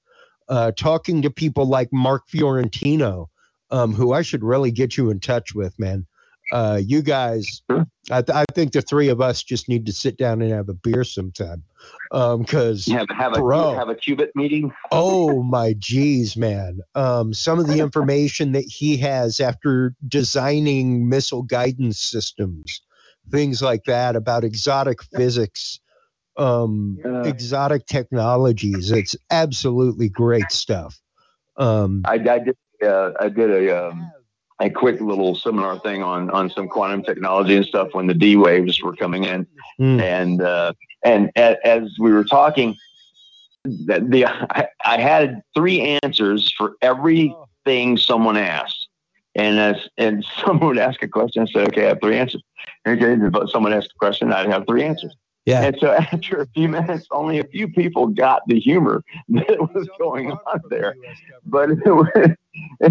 [0.49, 3.29] uh, talking to people like Mark Fiorentino,
[3.73, 6.07] um, who I should really get you in touch with, man.
[6.53, 10.17] Uh, you guys, I, th- I, think the three of us just need to sit
[10.17, 11.65] down and have a beer sometime.
[12.13, 14.73] Because um, have, have, a, have a qubit meeting.
[14.93, 16.83] oh my geez, man!
[16.95, 22.83] Um, some of the information that he has after designing missile guidance systems
[23.31, 25.81] things like that about exotic physics,
[26.37, 27.25] um, yeah.
[27.25, 28.91] exotic technologies.
[28.91, 31.01] It's absolutely great stuff.
[31.57, 32.57] Um, I, I did.
[32.83, 34.11] Uh, I did a um,
[34.61, 38.37] a quick little seminar thing on on some quantum technology and stuff when the D
[38.37, 39.47] waves were coming in,
[39.81, 40.01] mm.
[40.01, 40.73] and uh,
[41.05, 42.77] and a, as we were talking,
[43.65, 48.89] the, the I, I had three answers for everything someone asked.
[49.35, 52.43] And as and someone would ask a question, I said, "Okay, I have three answers."
[52.87, 53.17] Okay,
[53.51, 55.15] someone asked a question, I'd have three answers.
[55.45, 55.63] Yeah.
[55.63, 59.89] And so after a few minutes, only a few people got the humor that was
[59.99, 60.95] going on there.
[61.45, 62.09] But it was,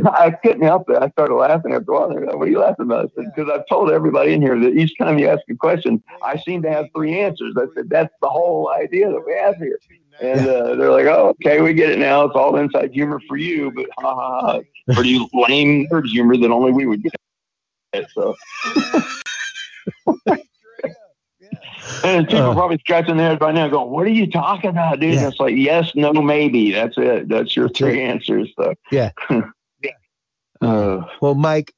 [0.06, 1.02] I couldn't help it.
[1.02, 2.10] I started laughing after a while.
[2.10, 3.12] Like, what are you laughing about?
[3.16, 6.62] Because I've told everybody in here that each time you ask a question, I seem
[6.64, 7.56] to have three answers.
[7.58, 9.80] I said, that's the whole idea that we have here.
[10.22, 12.26] And uh, they're like, oh, okay, we get it now.
[12.26, 14.60] It's all inside humor for you, but ha ha ha.
[14.94, 18.12] Pretty lame nerd humor that only we would get.
[18.14, 18.36] So.
[22.04, 25.00] and people uh, probably scratching their head by now, going, "What are you talking about,
[25.00, 25.20] dude?" Yeah.
[25.22, 26.72] And it's like, yes, no, maybe.
[26.72, 27.30] That's it.
[27.30, 28.06] That's your three it.
[28.06, 28.50] answers.
[28.58, 28.74] So.
[28.92, 29.12] Yeah.
[29.30, 29.92] yeah.
[30.62, 31.74] Uh, well, Mike,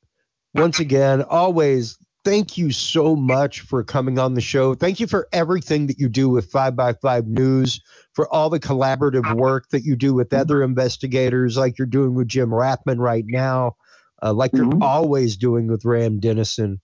[0.54, 4.76] once again, always thank you so much for coming on the show.
[4.76, 7.82] Thank you for everything that you do with Five by Five News,
[8.14, 12.28] for all the collaborative work that you do with other investigators, like you're doing with
[12.28, 13.76] Jim Rathman right now,
[14.22, 14.72] uh, like mm-hmm.
[14.72, 16.80] you're always doing with Ram Dennison.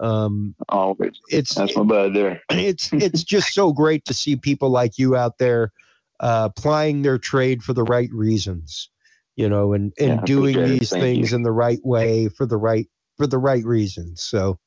[0.00, 2.42] Um, Always, it's that's my bud there.
[2.50, 5.72] it's it's just so great to see people like you out there
[6.20, 8.90] uh, applying their trade for the right reasons,
[9.36, 11.36] you know, and and yeah, doing these things you.
[11.36, 14.22] in the right way for the right for the right reasons.
[14.22, 14.58] So,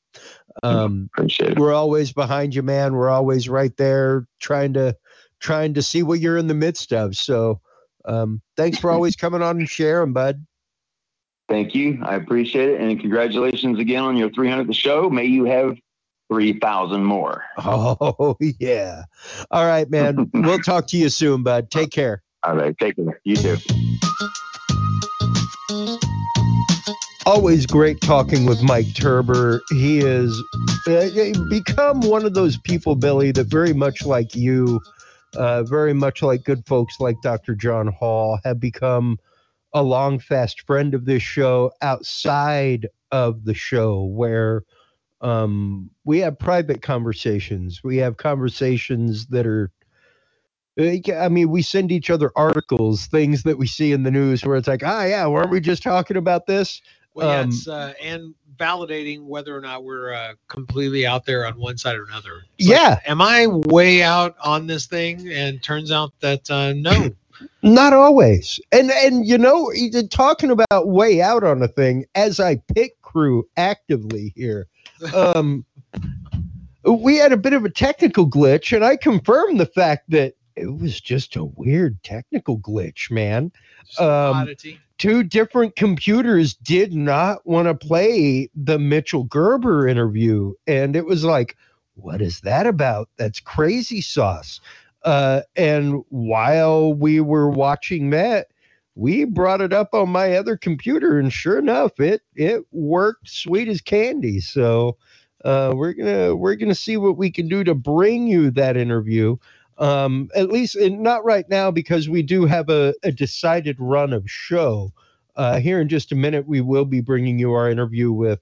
[0.62, 1.10] um,
[1.56, 2.94] we're always behind you, man.
[2.94, 4.96] We're always right there, trying to
[5.40, 7.16] trying to see what you're in the midst of.
[7.16, 7.60] So,
[8.04, 10.44] um, thanks for always coming on and sharing, bud.
[11.48, 11.98] Thank you.
[12.02, 12.80] I appreciate it.
[12.80, 15.08] And congratulations again on your 300th show.
[15.08, 15.78] May you have
[16.30, 17.44] 3,000 more.
[17.56, 19.04] Oh, yeah.
[19.50, 20.30] All right, man.
[20.34, 21.70] we'll talk to you soon, bud.
[21.70, 22.22] Take care.
[22.44, 22.76] All right.
[22.78, 23.20] Take care.
[23.24, 23.56] You too.
[27.24, 29.60] Always great talking with Mike Turber.
[29.70, 30.38] He has
[30.86, 31.08] uh,
[31.50, 34.80] become one of those people, Billy, that very much like you,
[35.36, 37.54] uh, very much like good folks like Dr.
[37.54, 39.18] John Hall, have become
[39.72, 44.64] a long fast friend of this show outside of the show where
[45.20, 47.82] um, we have private conversations.
[47.82, 49.70] We have conversations that are
[50.78, 54.56] I mean, we send each other articles, things that we see in the news where
[54.56, 56.80] it's like, ah, yeah, weren't we just talking about this?
[57.14, 61.46] Well, yeah, um, it's, uh, and validating whether or not we're uh, completely out there
[61.46, 62.42] on one side or another.
[62.58, 62.90] It's yeah.
[62.90, 65.28] Like, am I way out on this thing?
[65.32, 67.10] And turns out that uh, no.
[67.62, 68.60] Not always.
[68.72, 69.72] And and you know,
[70.10, 74.66] talking about way out on a thing as I pick crew actively here.
[75.14, 75.64] Um
[76.84, 80.78] we had a bit of a technical glitch and I confirmed the fact that it
[80.80, 83.52] was just a weird technical glitch, man.
[83.98, 84.54] Um,
[84.96, 91.24] two different computers did not want to play the Mitchell Gerber interview and it was
[91.24, 91.56] like
[91.94, 93.08] what is that about?
[93.16, 94.60] That's crazy sauce.
[95.04, 98.48] Uh, and while we were watching that,
[98.94, 103.68] we brought it up on my other computer, and sure enough, it it worked sweet
[103.68, 104.40] as candy.
[104.40, 104.96] So
[105.44, 109.36] uh, we're gonna we're gonna see what we can do to bring you that interview.
[109.78, 114.28] Um, at least not right now because we do have a, a decided run of
[114.30, 114.92] show.
[115.36, 118.40] Uh, here in just a minute, we will be bringing you our interview with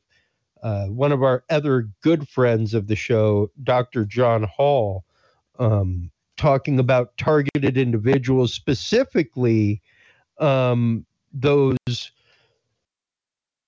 [0.63, 4.05] uh, one of our other good friends of the show, Dr.
[4.05, 5.05] John Hall.
[5.59, 9.83] Um, talking about targeted individuals, specifically
[10.39, 11.77] um, those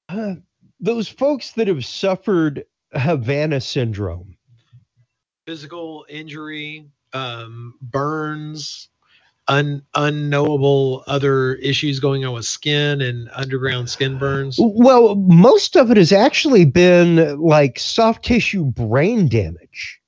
[0.09, 0.35] uh,
[0.81, 4.37] those folks that have suffered Havana syndrome.
[5.47, 8.89] Physical injury, um, burns,
[9.49, 14.59] un, unknowable other issues going on with skin and underground skin burns?
[14.61, 20.01] Well, most of it has actually been like soft tissue brain damage,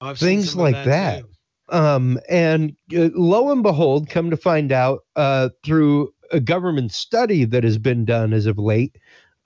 [0.00, 1.20] I've things like that.
[1.20, 1.28] too.
[1.70, 7.44] Um, and uh, lo and behold, come to find out uh, through a government study
[7.46, 8.96] that has been done as of late,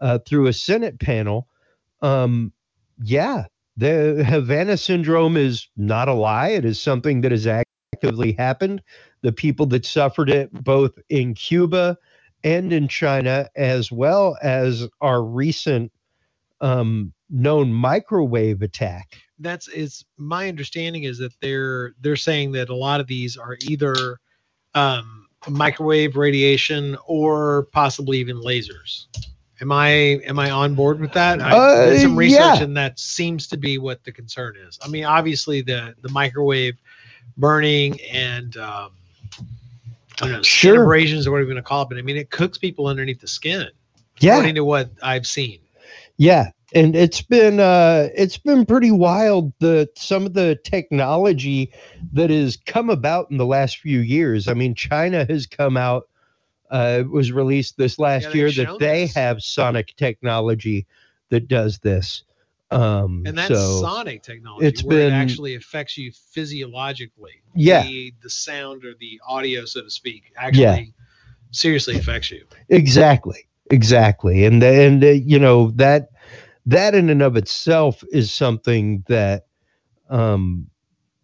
[0.01, 1.49] uh, through a Senate panel,
[2.03, 2.53] um,
[3.03, 3.45] yeah,
[3.77, 6.49] the Havana syndrome is not a lie.
[6.51, 8.83] It is something that has actively happened.
[9.23, 11.97] The people that suffered it, both in Cuba
[12.45, 15.93] and in China, as well as our recent
[16.61, 19.19] um, known microwave attack.
[19.43, 23.57] That's is my understanding is that they're they're saying that a lot of these are
[23.69, 24.19] either
[24.75, 29.07] um, microwave radiation or possibly even lasers.
[29.61, 31.41] Am I am I on board with that?
[31.41, 32.63] I Uh, did some research yeah.
[32.63, 34.79] and that seems to be what the concern is.
[34.83, 36.77] I mean, obviously the the microwave
[37.37, 38.91] burning and um,
[39.39, 40.83] I don't know, skin Sure.
[40.85, 43.21] abrasions or whatever you're going to call it, but I mean it cooks people underneath
[43.21, 43.69] the skin.
[44.21, 44.33] Yeah.
[44.35, 45.59] According to what I've seen.
[46.17, 51.73] Yeah, and it's been uh it's been pretty wild the some of the technology
[52.13, 54.49] that has come about in the last few years.
[54.49, 56.09] I mean, China has come out
[56.71, 60.87] uh was released this last they've year that they have sonic technology
[61.31, 62.25] that does this.
[62.71, 67.43] Um And that's so sonic technology it's where been- it actually affects you physiologically.
[67.55, 67.83] Yeah.
[67.83, 70.85] The, the sound or the audio, so to speak, actually Yeah.
[71.51, 72.45] seriously affects you.
[72.69, 73.47] Exactly.
[73.71, 74.45] Exactly.
[74.45, 76.09] And and uh, you know that
[76.67, 79.47] that in and of itself is something that
[80.11, 80.69] um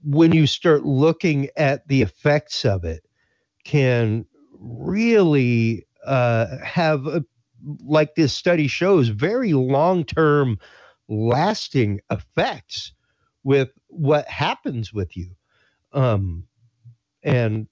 [0.05, 3.05] when you start looking at the effects of it
[3.65, 4.27] can
[4.59, 7.25] really uh have a,
[7.85, 10.59] like this study shows very long-term
[11.09, 12.93] lasting effects
[13.45, 15.31] with what happens with you.
[15.93, 16.45] Um
[17.23, 17.69] and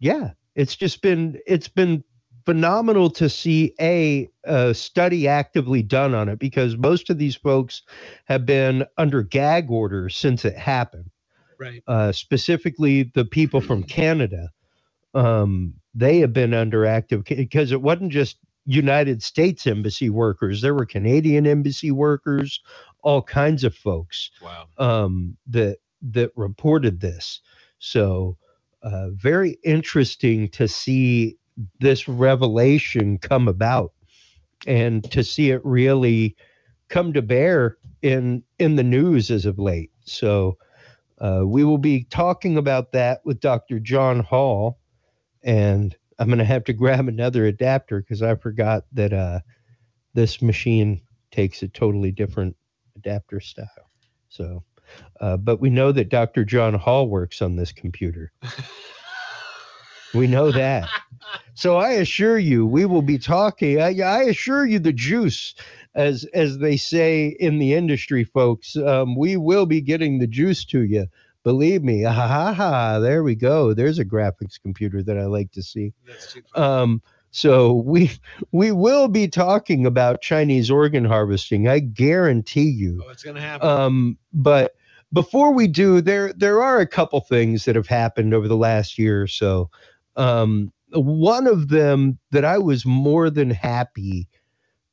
[0.00, 2.04] yeah it's just been it's been
[2.46, 7.82] phenomenal to see a, a study actively done on it because most of these folks
[8.26, 11.06] have been under gag orders since it happened
[11.58, 11.82] Right.
[11.88, 14.50] uh, specifically the people from Canada,
[15.14, 20.62] um, they have been under active because it wasn't just United States embassy workers.
[20.62, 22.60] There were Canadian embassy workers,
[23.02, 24.68] all kinds of folks Wow.
[24.78, 27.42] um, that that reported this.
[27.80, 28.38] So
[28.82, 31.38] uh, very interesting to see
[31.80, 33.92] this revelation come about
[34.66, 36.36] and to see it really
[36.88, 39.90] come to bear in in the news as of late.
[40.04, 40.58] So
[41.20, 43.78] uh, we will be talking about that with Dr.
[43.78, 44.78] John Hall,
[45.42, 49.40] and I'm going to have to grab another adapter because I forgot that uh,
[50.14, 52.56] this machine takes a totally different
[52.96, 53.66] adapter style.
[54.28, 54.64] So,
[55.20, 56.44] uh, but we know that Dr.
[56.44, 58.32] John Hall works on this computer.
[60.14, 60.88] we know that.
[61.54, 63.80] So I assure you, we will be talking.
[63.80, 65.54] I, I assure you, the juice,
[65.94, 70.64] as as they say in the industry, folks, um, we will be getting the juice
[70.66, 71.06] to you.
[71.42, 72.02] Believe me.
[72.02, 72.98] Ha ha ha.
[72.98, 73.74] There we go.
[73.74, 75.92] There's a graphics computer that I like to see.
[76.06, 78.10] That's too Um, so we
[78.52, 81.68] we will be talking about Chinese organ harvesting.
[81.68, 83.02] I guarantee you.
[83.06, 83.68] Oh, it's gonna happen.
[83.68, 84.74] Um, but
[85.12, 88.98] before we do, there there are a couple things that have happened over the last
[88.98, 89.70] year or so.
[90.20, 94.28] Um, one of them that I was more than happy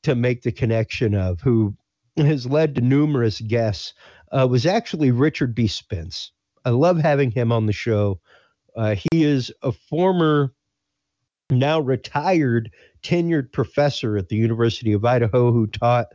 [0.03, 1.75] to make the connection of, who
[2.17, 3.93] has led to numerous guests,
[4.31, 5.67] uh, was actually Richard B.
[5.67, 6.31] Spence.
[6.63, 8.21] I love having him on the show.
[8.75, 10.53] Uh, he is a former,
[11.49, 12.71] now retired,
[13.03, 16.07] tenured professor at the University of Idaho who taught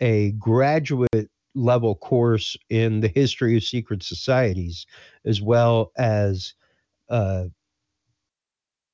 [0.00, 4.86] a graduate level course in the history of secret societies,
[5.24, 6.54] as well as
[7.08, 7.44] uh,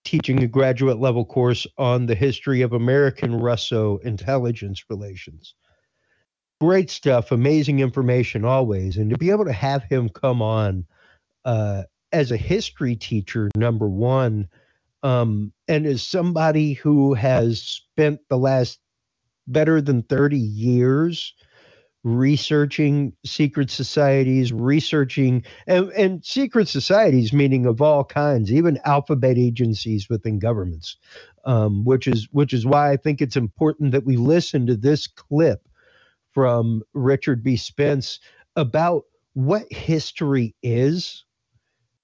[0.05, 5.55] teaching a graduate level course on the history of American Russo intelligence relations.
[6.61, 8.97] Great stuff, amazing information always.
[8.97, 10.85] And to be able to have him come on
[11.45, 14.49] uh, as a history teacher, number one,
[15.03, 18.79] um, and as somebody who has spent the last
[19.47, 21.35] better than 30 years
[22.03, 30.09] researching secret societies, researching and, and secret societies, meaning of all kinds, even alphabet agencies
[30.09, 30.97] within governments,
[31.45, 35.07] um, which is which is why I think it's important that we listen to this
[35.07, 35.69] clip
[36.33, 37.57] from Richard B.
[37.57, 38.21] Spence
[38.57, 39.05] about
[39.35, 41.25] what history is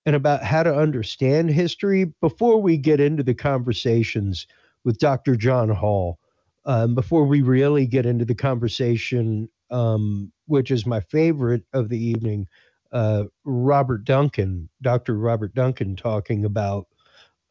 [0.05, 4.47] and about how to understand history before we get into the conversations
[4.85, 5.37] with Dr.
[5.37, 6.19] John Hall.
[6.65, 11.99] Um, before we really get into the conversation, um, which is my favorite of the
[11.99, 12.47] evening,
[12.93, 15.17] uh, Robert Duncan, Dr.
[15.19, 16.87] Robert Duncan, talking about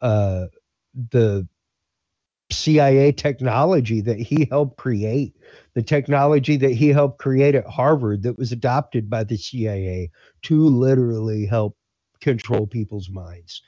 [0.02, 0.46] uh,
[1.12, 1.48] the
[2.52, 5.36] CIA technology that he helped create,
[5.74, 10.12] the technology that he helped create at Harvard that was adopted by the CIA
[10.44, 11.76] to literally help
[12.22, 13.62] control people's minds.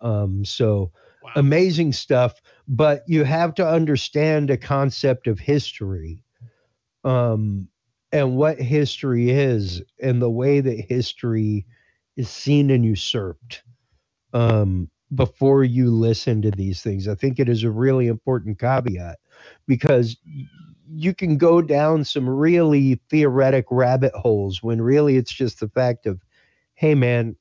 [0.00, 0.90] Um, so
[1.22, 1.30] wow.
[1.36, 2.40] amazing stuff.
[2.68, 6.24] But you have to understand a concept of history
[7.04, 7.68] um,
[8.14, 11.66] and what history is and the way that history
[12.16, 13.62] is seen and usurped.
[14.32, 17.08] Um, before you listen to these things.
[17.08, 19.18] I think it is a really important caveat
[19.66, 20.16] because
[20.88, 26.06] you can go down some really theoretic rabbit holes when really it's just the fact
[26.06, 26.20] of,
[26.74, 27.36] hey, man,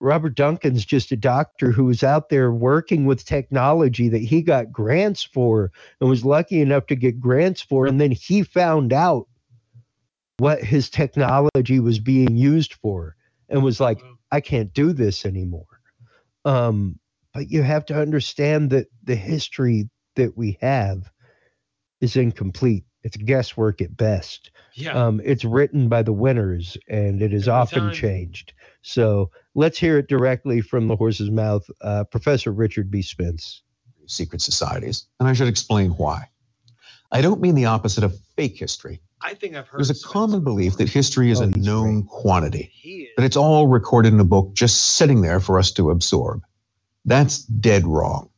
[0.00, 4.72] Robert Duncan's just a doctor who was out there working with technology that he got
[4.72, 5.70] grants for
[6.00, 7.86] and was lucky enough to get grants for.
[7.86, 9.26] And then he found out
[10.40, 13.16] what his technology was being used for
[13.48, 14.00] and was like,
[14.32, 15.66] I can't do this anymore.
[16.44, 16.98] Um,
[17.32, 21.10] but you have to understand that the history that we have
[22.00, 22.84] is incomplete.
[23.02, 24.50] It's guesswork at best.
[24.74, 24.92] Yeah.
[24.92, 27.92] Um, it's written by the winners and it is Every often time.
[27.94, 28.52] changed.
[28.82, 31.64] So let's hear it directly from the horse's mouth.
[31.80, 33.02] Uh, Professor Richard B.
[33.02, 33.62] Spence.
[34.06, 36.24] Secret societies, and I should explain why.
[37.12, 39.00] I don't mean the opposite of fake history.
[39.20, 39.78] I think I've heard.
[39.78, 42.08] There's a common belief that history is oh, a known great.
[42.08, 46.42] quantity, that it's all recorded in a book just sitting there for us to absorb.
[47.04, 48.30] That's dead wrong.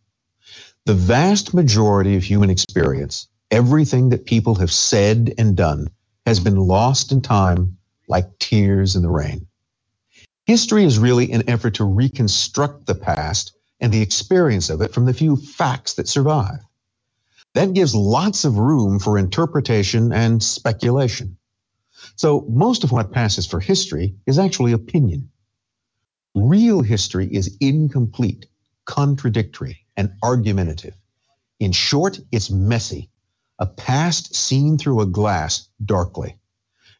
[0.86, 5.88] The vast majority of human experience, everything that people have said and done,
[6.26, 7.76] has been lost in time
[8.08, 9.46] like tears in the rain.
[10.44, 15.04] History is really an effort to reconstruct the past and the experience of it from
[15.06, 16.58] the few facts that survive.
[17.54, 21.36] That gives lots of room for interpretation and speculation.
[22.16, 25.30] So most of what passes for history is actually opinion.
[26.34, 28.46] Real history is incomplete,
[28.86, 30.94] contradictory, and argumentative.
[31.60, 33.10] In short, it's messy,
[33.58, 36.38] a past seen through a glass darkly.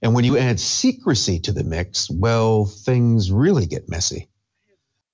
[0.03, 4.29] And when you add secrecy to the mix, well, things really get messy.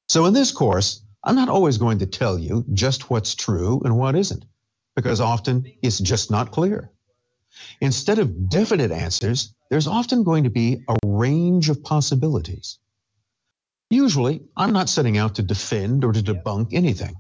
[0.09, 3.97] So in this course, I'm not always going to tell you just what's true and
[3.97, 4.45] what isn't
[4.99, 6.91] because often it's just not clear.
[7.81, 12.81] Instead of definite answers, there's often going to be a range of possibilities.
[13.91, 17.15] Usually, I'm not setting out to defend or to debunk anything.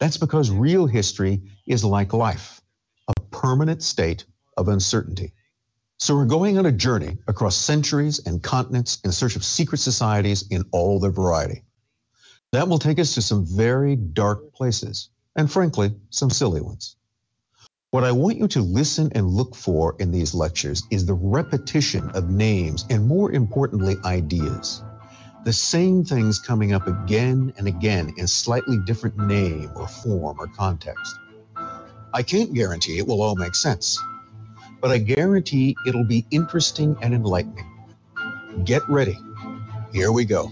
[0.00, 2.62] That's because real history is like life,
[3.06, 4.24] a permanent state
[4.56, 5.34] of uncertainty.
[5.98, 10.48] So we're going on a journey across centuries and continents in search of secret societies
[10.48, 11.62] in all their variety.
[12.52, 16.96] That will take us to some very dark places, and frankly, some silly ones.
[17.92, 22.08] What I want you to listen and look for in these lectures is the repetition
[22.14, 24.82] of names and, more importantly, ideas.
[25.44, 30.46] The same things coming up again and again in slightly different name or form or
[30.46, 31.18] context.
[32.14, 34.02] I can't guarantee it will all make sense,
[34.80, 37.70] but I guarantee it'll be interesting and enlightening.
[38.64, 39.18] Get ready.
[39.92, 40.50] Here we go.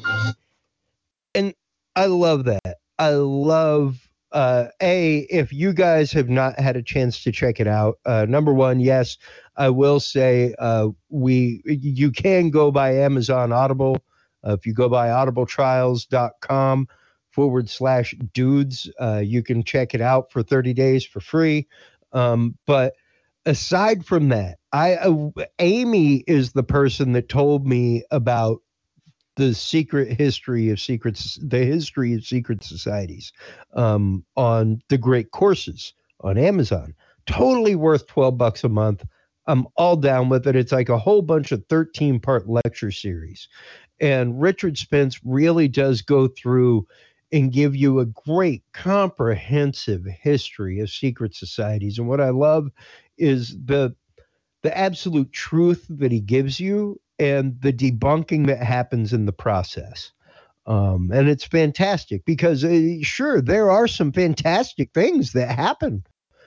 [1.35, 1.55] And
[1.97, 2.77] I love that.
[2.99, 7.66] I love uh, a if you guys have not had a chance to check it
[7.66, 9.19] out uh, number one yes
[9.57, 14.02] i will say uh, we you can go by amazon audible.
[14.47, 16.89] Uh, if you go by audibletrials.com
[17.31, 21.66] forward slash dudes uh, you can check it out for 30 days for free.
[22.12, 22.94] Um, but
[23.47, 25.31] aside from that i uh,
[25.61, 28.61] amy is the person that told me about
[29.41, 33.33] the secret history of secrets, the history of secret societies
[33.73, 36.95] um, on the great courses on Amazon.
[37.25, 39.03] Totally worth 12 bucks a month.
[39.47, 40.57] I'm all down with it.
[40.57, 43.49] It's like a whole bunch of 13 part lecture series.
[43.99, 46.87] And Richard Spence really does go through
[47.33, 51.99] and give you a great comprehensive history of secret societies.
[51.99, 52.69] And what I love
[53.17, 53.95] is the
[54.62, 60.11] the absolute truth that he gives you and the debunking that happens in the process.
[60.67, 66.05] Um, and it's fantastic because, uh, sure, there are some fantastic things that happen,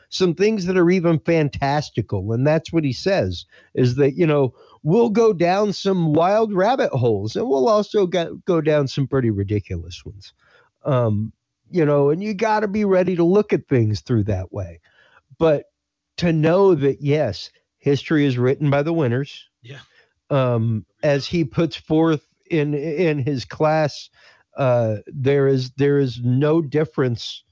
[0.10, 2.34] some things that are even fantastical.
[2.34, 3.46] And that's what he says
[3.76, 8.44] is that, you know, we'll go down some wild rabbit holes and we'll also get,
[8.46, 10.34] go down some pretty ridiculous ones.
[10.86, 11.34] Um,
[11.70, 14.80] you know, and you got to be ready to look at things through that way.
[15.38, 15.66] But
[16.18, 19.50] to know that, yes, history is written by the winners.
[19.62, 19.80] Yeah
[20.34, 24.10] um, as he puts forth in in his class,
[24.58, 27.44] uh, there is there is no difference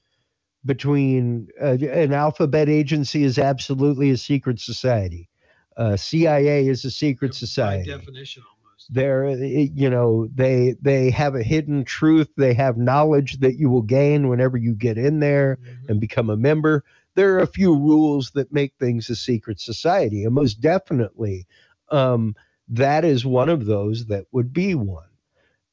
[0.64, 5.28] between uh, an alphabet agency is absolutely a secret society.
[5.76, 7.90] Uh, CIA is a secret society.
[7.90, 8.92] By definition, almost.
[8.92, 12.28] They're, eh, you know, they they have a hidden truth.
[12.36, 16.36] They have knowledge that you will gain whenever you get in there and become a
[16.36, 16.84] member.
[17.14, 21.46] There are a few rules that make things a secret society, and most definitely,
[21.90, 22.34] um,
[22.72, 25.08] that is one of those that would be one.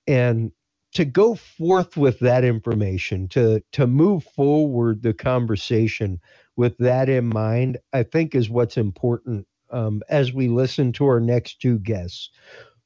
[0.08, 0.52] And
[0.94, 6.20] to go forth with that information, to to move forward the conversation
[6.58, 11.22] with that in mind, I think is what's important um, as we listen to our
[11.22, 12.32] next two guests,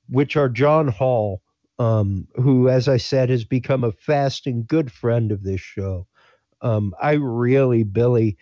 [0.09, 1.41] which are John Hall,
[1.79, 6.07] um, who, as I said, has become a fast and good friend of this show.
[6.61, 8.37] Um, I really, Billy,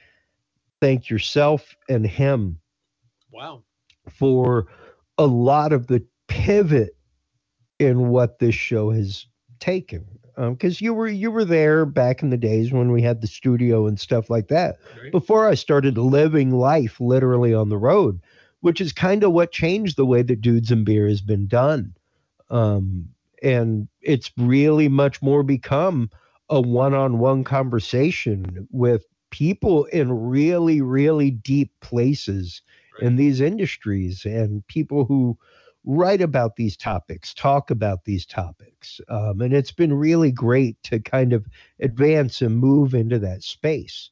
[0.82, 2.60] thank yourself and him
[3.32, 3.64] Wow.
[4.10, 4.68] for
[5.22, 6.96] a lot of the pivot
[7.78, 9.28] in what this show has
[9.60, 10.06] taken.
[10.36, 13.86] Because you were you were there back in the days when we had the studio
[13.86, 14.78] and stuff like that.
[15.12, 18.20] Before I started living life literally on the road,
[18.62, 21.94] which is kind of what changed the way that Dudes and Beer has been done.
[22.50, 23.10] Um,
[23.44, 26.10] and it's really much more become
[26.50, 32.64] a one-on-one conversation with people in really really deep places
[33.00, 35.38] in these industries and people who
[35.86, 41.00] write about these topics talk about these topics um, and it's been really great to
[41.00, 41.46] kind of
[41.80, 44.12] advance and move into that space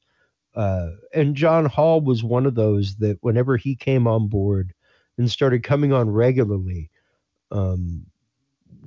[0.56, 4.73] uh, and john hall was one of those that whenever he came on board
[5.18, 6.89] and started coming on regularly
[7.51, 8.06] um,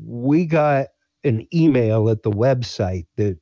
[0.05, 0.89] we got
[1.25, 3.39] an email at the website that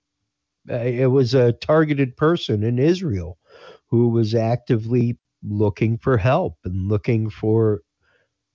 [0.70, 3.38] uh, it was a targeted person in Israel
[3.86, 7.82] who was actively looking for help and looking for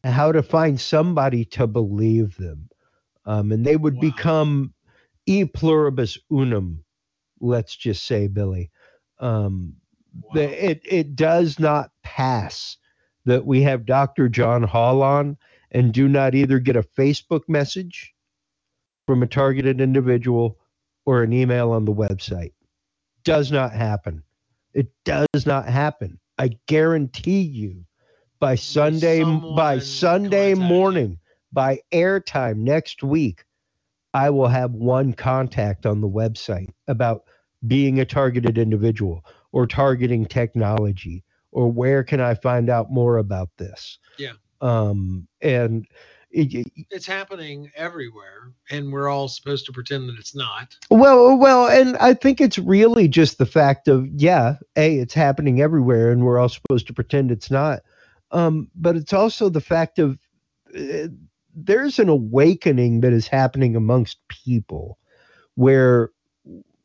[0.04, 2.70] how to find somebody to believe them.
[3.26, 4.74] Um, and they would become
[5.26, 6.84] e pluribus unum,
[7.40, 8.72] let's just say, Billy.
[9.20, 9.78] Um,
[10.34, 12.78] the, it, it does not pass
[13.26, 14.30] that we have Dr.
[14.30, 15.38] John Hall on
[15.72, 18.14] and do not either get a Facebook message
[19.08, 20.60] from a targeted individual
[21.06, 22.54] or an email on the website.
[23.24, 24.24] Does not happen.
[24.74, 26.20] It does not happen.
[26.38, 27.86] I guarantee you
[28.40, 31.20] by Sunday by Sunday morning,
[31.52, 33.46] by airtime next week,
[34.14, 37.24] I will have one contact on the website about
[37.68, 43.50] being a targeted individual or targeting technology or where can I find out more about
[43.58, 43.98] this?
[44.18, 44.34] Yeah.
[44.60, 45.88] Um, and
[46.38, 50.76] It's happening everywhere, and we're all supposed to pretend that it's not.
[50.90, 55.62] Well, well, and I think it's really just the fact of yeah, a it's happening
[55.62, 57.80] everywhere, and we're all supposed to pretend it's not.
[58.32, 60.18] Um, but it's also the fact of
[60.78, 61.08] uh,
[61.56, 64.98] there's an awakening that is happening amongst people,
[65.56, 66.12] where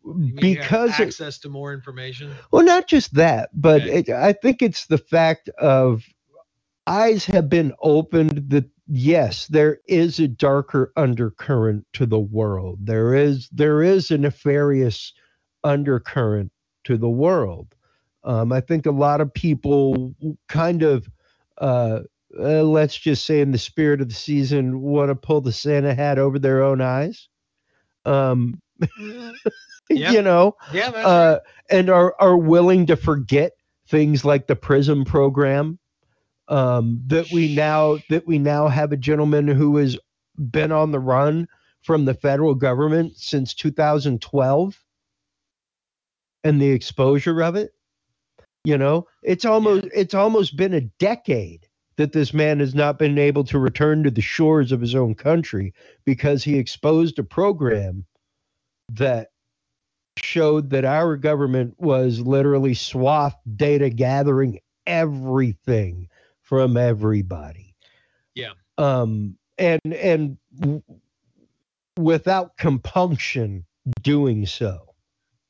[0.05, 2.31] You mean you have because it- access to more information.
[2.53, 6.05] well, not just that, but it, I think it's the fact of
[6.87, 12.79] eyes have been opened that yes, there is a darker undercurrent to the world.
[12.83, 15.13] There is there is a nefarious
[15.65, 16.51] undercurrent
[16.85, 17.75] to the world.
[18.25, 20.15] Um, I think a lot of people
[20.49, 21.09] kind of,
[21.59, 22.01] uh,
[22.39, 25.95] uh, let's just say, in the spirit of the season, want to pull the Santa
[25.95, 27.29] hat over their own eyes.
[28.05, 28.61] Um,
[29.89, 31.39] you know, Yeah, uh,
[31.71, 33.53] and are are willing to forget
[33.89, 35.79] things like the Prism program.
[36.51, 39.97] Um, that we now that we now have a gentleman who has
[40.37, 41.49] been on the run
[41.83, 44.85] from the federal government since 2012,
[46.45, 47.73] and the exposure of it.
[48.65, 51.67] You know, it's almost it's almost been a decade
[51.97, 55.15] that this man has not been able to return to the shores of his own
[55.15, 55.73] country
[56.05, 58.05] because he exposed a program
[58.91, 59.29] that
[60.19, 66.09] showed that our government was literally swath data gathering everything
[66.51, 67.77] from everybody
[68.35, 68.55] Yeah.
[68.77, 70.83] um and and w-
[71.97, 73.65] without compunction
[74.03, 74.95] doing so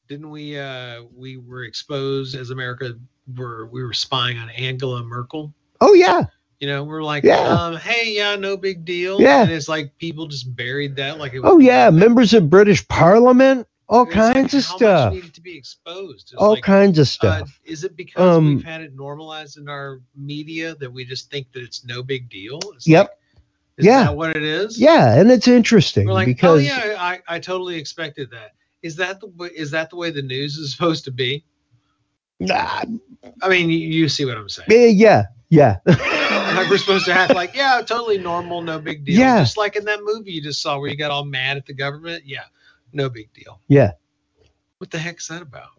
[0.09, 0.59] Didn't we?
[0.59, 2.95] Uh, we were exposed as America.
[3.35, 5.55] Were we were spying on Angela Merkel?
[5.81, 6.25] oh yeah
[6.59, 7.39] You know, we're like, Yeah.
[7.49, 9.19] um, hey, yeah, no big deal.
[9.19, 9.43] Yeah.
[9.45, 12.87] And it's like people just buried that like it was oh yeah members of british
[12.89, 16.31] parliament all like, kinds of how much stuff needed to be exposed.
[16.33, 19.59] It's all like, kinds of uh, stuff is it because Um, we've had it normalized
[19.59, 22.59] in our media that we just think that it's no big deal?
[22.75, 23.43] It's yep like,
[23.79, 24.81] is yeah that what it is?
[24.81, 28.53] yeah and it's interesting We're like, because oh yeah, I, I totally expected that.
[28.83, 31.45] Is that the way, is that the way the news is supposed to be?
[32.39, 32.85] Nah,
[33.43, 34.69] I mean, you, you see what I'm saying.
[34.73, 39.19] eh, yeah yeah Like we're supposed to act like, yeah, totally normal, no big deal.
[39.19, 39.41] Yeah.
[39.41, 41.75] Just like in that movie you just saw where you got all mad at the
[41.75, 42.25] government.
[42.27, 42.45] Yeah,
[42.93, 43.61] no big deal.
[43.69, 43.93] yeah
[44.79, 45.71] What the heck's that about?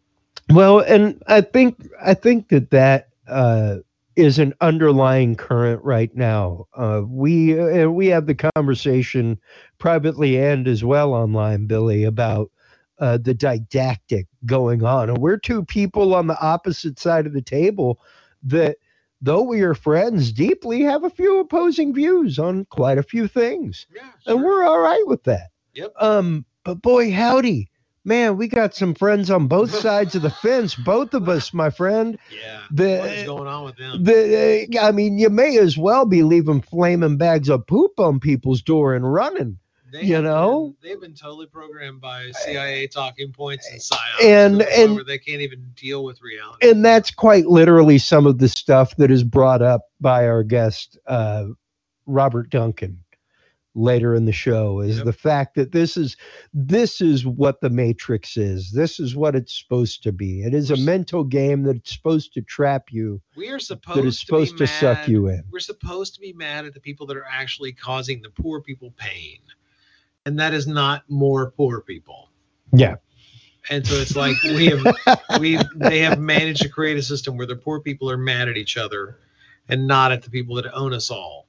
[0.50, 3.78] Well, and I think I think that that uh,
[4.16, 6.68] is an underlying current right now.
[6.76, 9.40] Uh, we uh, we have the conversation
[9.78, 12.52] privately and as well online, Billy, about
[13.00, 17.42] uh, the didactic going on, and we're two people on the opposite side of the
[17.42, 18.00] table
[18.44, 18.78] that,
[19.22, 23.88] though we are friends deeply, have a few opposing views on quite a few things,
[23.96, 25.52] Yeah, and we're all right with that.
[25.74, 25.94] Yep.
[26.00, 27.68] Um, but boy, howdy.
[28.04, 31.70] Man, we got some friends on both sides of the fence, both of us, my
[31.70, 32.18] friend.
[32.36, 32.62] Yeah.
[32.72, 34.04] The, what is going on with them?
[34.04, 38.20] the, uh, I mean, you may as well be leaving flaming bags of poop on
[38.20, 39.60] people's door and running.
[39.92, 44.62] They you know, been- they've been totally programmed by CIA talking points and psyops, And-
[44.64, 46.70] and- where they can't even deal with reality.
[46.70, 50.98] and that's quite literally some of the stuff that is brought up by our guest
[51.08, 51.46] uh,
[52.08, 53.04] Robert Duncan
[53.74, 56.18] later in the show is the fact that this is
[56.54, 58.72] this is what the matrix is.
[58.72, 60.42] This is what it's supposed to be.
[60.42, 64.20] It is a mental game that's supposed to trap you We are supposed that is
[64.20, 65.44] supposed to, to, suck you in.
[65.50, 68.94] We're supposed to be mad at the people that are actually causing the poor people
[68.98, 69.40] pain,
[70.26, 72.30] and that is not more poor people.
[72.74, 72.96] yeah.
[73.70, 74.84] And so it's like we have
[75.40, 78.58] we they have managed to create a system where the poor people are mad at
[78.58, 79.20] each other,
[79.70, 81.48] and not at the people that own us all.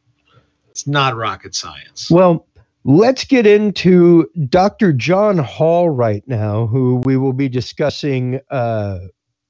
[0.72, 2.10] It's not rocket science.
[2.10, 2.46] Well,
[2.82, 4.94] let's get into Dr.
[4.94, 9.00] John Hall right now, who we will be discussing, uh,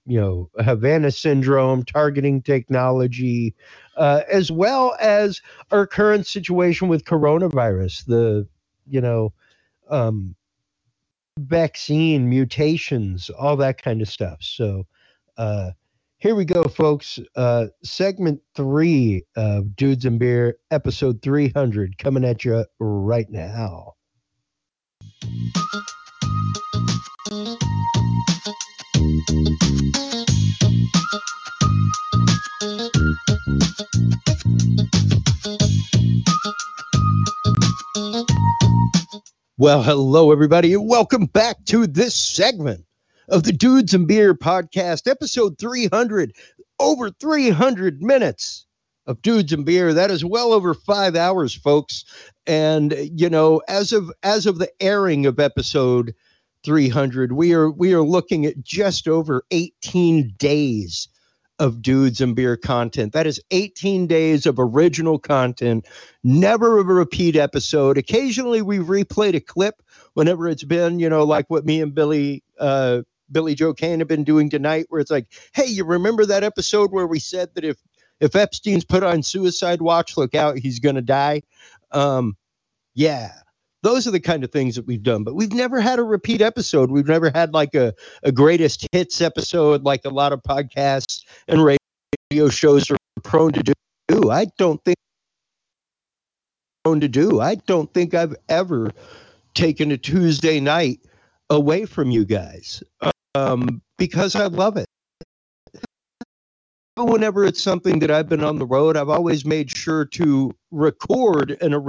[0.05, 3.55] you know, Havana syndrome, targeting technology,
[3.97, 5.41] uh, as well as
[5.71, 8.49] our current situation with coronavirus, the,
[8.89, 9.33] you know,
[9.91, 10.35] um,
[11.39, 14.39] vaccine mutations, all that kind of stuff.
[14.41, 14.89] So,
[15.37, 15.71] uh,
[16.23, 17.19] here we go, folks.
[17.35, 23.95] Uh, segment three of Dudes and Beer, episode 300, coming at you right now.
[39.59, 42.85] Well, hello, everybody, and welcome back to this segment
[43.33, 46.37] of the Dudes and Beer podcast, episode 300,
[46.79, 48.67] over 300 minutes
[49.07, 49.95] of Dudes and Beer.
[49.95, 52.05] That is well over five hours, folks.
[52.47, 56.15] And you know, as of as of the airing of episode
[56.63, 61.09] 300, we are we are looking at just over 18 days
[61.59, 63.15] of dudes and beer content.
[63.15, 65.87] That is 18 days of original content,
[66.23, 67.97] never a repeat episode.
[67.97, 69.83] Occasionally we replayed a clip
[70.13, 73.03] whenever it's been, you know, like what me and Billy uh
[73.33, 76.93] Billy Joe Kane have been doing tonight, where it's like, hey, you remember that episode
[76.93, 77.77] where we said that if
[78.21, 81.43] if Epstein's put on suicide watch, look out, he's gonna die.
[81.91, 82.37] Um,
[82.95, 83.33] yeah.
[83.83, 86.41] Those are the kind of things that we've done, but we've never had a repeat
[86.41, 86.93] episode.
[86.93, 91.65] We've never had like a, a greatest hits episode like a lot of podcasts and
[91.65, 93.63] radio shows are prone to
[94.09, 94.31] do.
[94.31, 94.97] I don't think
[96.85, 97.41] prone to do.
[97.41, 98.93] I don't think I've ever
[99.55, 101.01] taken a Tuesday night
[101.51, 102.83] away from you guys
[103.35, 104.87] um, because I love it.
[106.97, 111.57] Whenever it's something that I've been on the road, I've always made sure to record
[111.63, 111.89] an original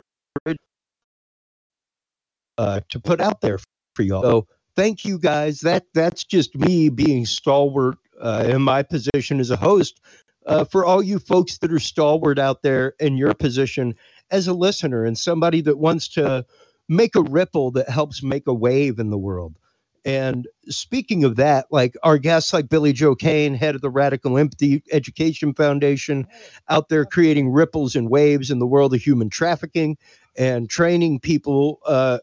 [2.58, 3.60] uh, to put out there
[3.96, 4.22] for y'all.
[4.22, 5.60] So thank you guys.
[5.60, 10.00] That that's just me being stalwart uh, in my position as a host.
[10.46, 13.96] Uh, for all you folks that are stalwart out there in your position
[14.30, 16.46] as a listener and somebody that wants to
[16.90, 19.56] make a ripple that helps make a wave in the world.
[20.06, 24.38] And speaking of that, like our guests like Billy Joe Kane, head of the Radical
[24.38, 26.28] Empathy Education Foundation,
[26.70, 29.98] out there creating ripples and waves in the world of human trafficking
[30.38, 32.20] and training people uh,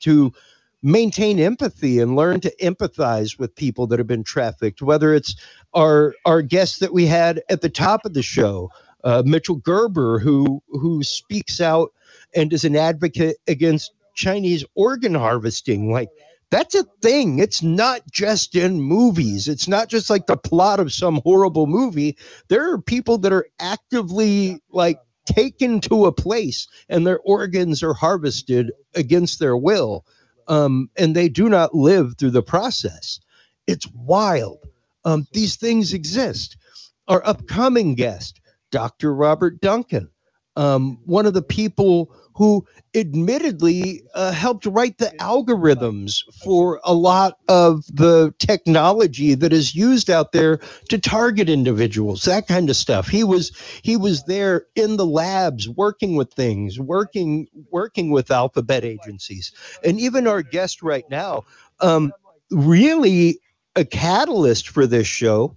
[0.00, 0.32] to
[0.82, 5.36] maintain empathy and learn to empathize with people that have been trafficked, whether it's
[5.74, 8.70] our our guest that we had at the top of the show,
[9.04, 11.92] uh, Mitchell Gerber, who who speaks out
[12.34, 15.92] and is an advocate against Chinese organ harvesting.
[15.92, 16.10] Like
[16.50, 17.38] that's a thing.
[17.40, 19.48] It's not just in movies.
[19.48, 22.16] It's not just like the plot of some horrible movie.
[22.48, 27.94] There are people that are actively like taken to a place and their organs are
[27.94, 30.06] harvested against their will.
[30.48, 33.20] Um, and they do not live through the process.
[33.66, 34.58] It's wild.
[35.04, 36.56] Um, these things exist.
[37.08, 38.40] Our upcoming guest,
[38.70, 39.14] Dr.
[39.14, 40.10] Robert Duncan,
[40.56, 47.38] um, one of the people who admittedly uh, helped write the algorithms for a lot
[47.48, 50.58] of the technology that is used out there
[50.88, 53.08] to target individuals that kind of stuff.
[53.08, 53.52] He was
[53.82, 59.52] he was there in the labs working with things working working with alphabet agencies.
[59.84, 61.44] And even our guest right now
[61.80, 62.12] um,
[62.50, 63.40] really
[63.76, 65.56] a catalyst for this show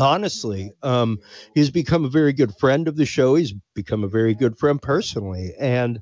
[0.00, 0.72] honestly.
[0.82, 1.20] Um,
[1.54, 3.34] he's become a very good friend of the show.
[3.36, 6.00] He's become a very good friend personally, and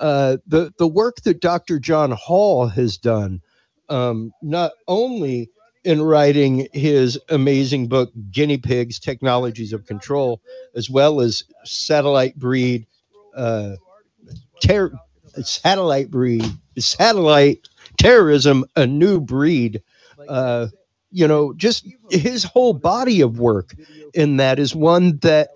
[0.00, 1.78] uh, the the work that Dr.
[1.78, 3.42] John Hall has done,
[3.88, 5.50] um, not only
[5.84, 10.40] in writing his amazing book Guinea Pigs: Technologies of Control,
[10.74, 12.86] as well as Satellite Breed,
[13.36, 13.76] uh,
[14.62, 14.92] ter-
[15.42, 16.44] Satellite Breed,
[16.78, 19.82] Satellite Terrorism: A New Breed.
[20.28, 20.68] Uh,
[21.12, 23.74] you know, just his whole body of work
[24.14, 25.50] in that is one that,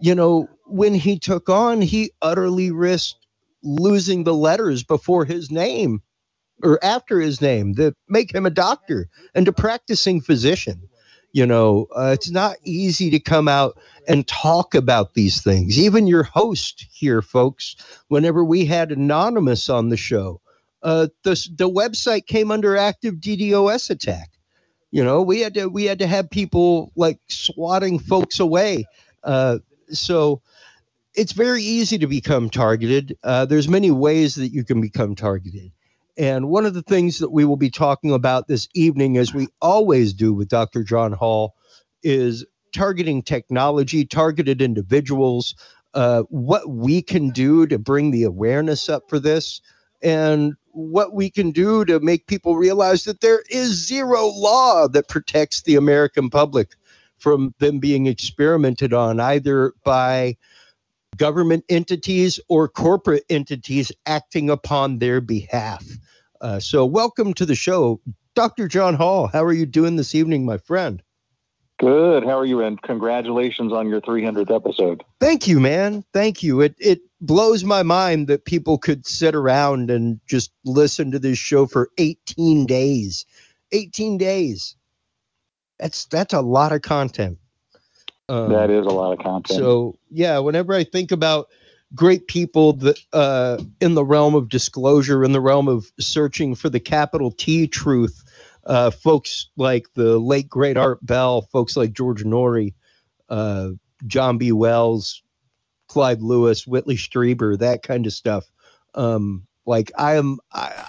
[0.00, 3.26] you know, when he took on, he utterly risked
[3.62, 6.00] losing the letters before his name
[6.62, 10.88] or after his name that make him a doctor and a practicing physician.
[11.32, 13.78] You know, uh, it's not easy to come out
[14.08, 15.78] and talk about these things.
[15.78, 17.76] Even your host here, folks,
[18.08, 20.40] whenever we had Anonymous on the show,
[20.82, 24.30] uh, the, the website came under active DDoS attack
[24.90, 28.86] you know, we had to we had to have people like swatting folks away.
[29.22, 29.58] Uh,
[29.88, 30.42] so
[31.14, 33.16] it's very easy to become targeted.
[33.22, 35.72] Uh, there's many ways that you can become targeted.
[36.16, 39.48] And one of the things that we will be talking about this evening, as we
[39.60, 40.82] always do with Dr.
[40.82, 41.54] John Hall,
[42.02, 42.44] is
[42.74, 45.54] targeting technology, targeted individuals,
[45.94, 49.60] uh, what we can do to bring the awareness up for this,
[50.02, 55.08] and what we can do to make people realize that there is zero law that
[55.08, 56.76] protects the American public
[57.18, 60.36] from them being experimented on either by
[61.16, 65.84] government entities or corporate entities acting upon their behalf.
[66.40, 68.00] Uh, so, welcome to the show,
[68.34, 68.68] Dr.
[68.68, 69.26] John Hall.
[69.26, 71.02] How are you doing this evening, my friend?
[71.80, 72.24] Good.
[72.24, 72.62] How are you?
[72.62, 75.02] And congratulations on your 300th episode.
[75.18, 76.04] Thank you, man.
[76.12, 76.60] Thank you.
[76.60, 81.38] It it blows my mind that people could sit around and just listen to this
[81.38, 83.24] show for 18 days.
[83.72, 84.76] 18 days.
[85.78, 87.38] That's that's a lot of content.
[88.28, 89.58] Um, that is a lot of content.
[89.58, 91.48] So yeah, whenever I think about
[91.94, 96.68] great people that uh, in the realm of disclosure, in the realm of searching for
[96.68, 98.22] the capital T truth,
[98.70, 102.74] uh, folks like the late great Art Bell, folks like George Noory,
[103.28, 103.70] uh,
[104.06, 104.52] John B.
[104.52, 105.24] Wells,
[105.88, 108.48] Clyde Lewis, Whitley Strieber, that kind of stuff.
[108.94, 110.86] Um, like I am, I,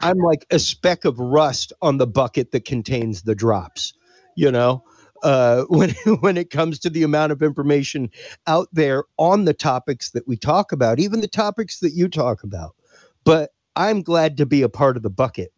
[0.00, 3.92] I'm like a speck of rust on the bucket that contains the drops.
[4.34, 4.82] You know,
[5.22, 8.10] uh, when when it comes to the amount of information
[8.48, 12.42] out there on the topics that we talk about, even the topics that you talk
[12.42, 12.74] about.
[13.22, 15.52] But I'm glad to be a part of the bucket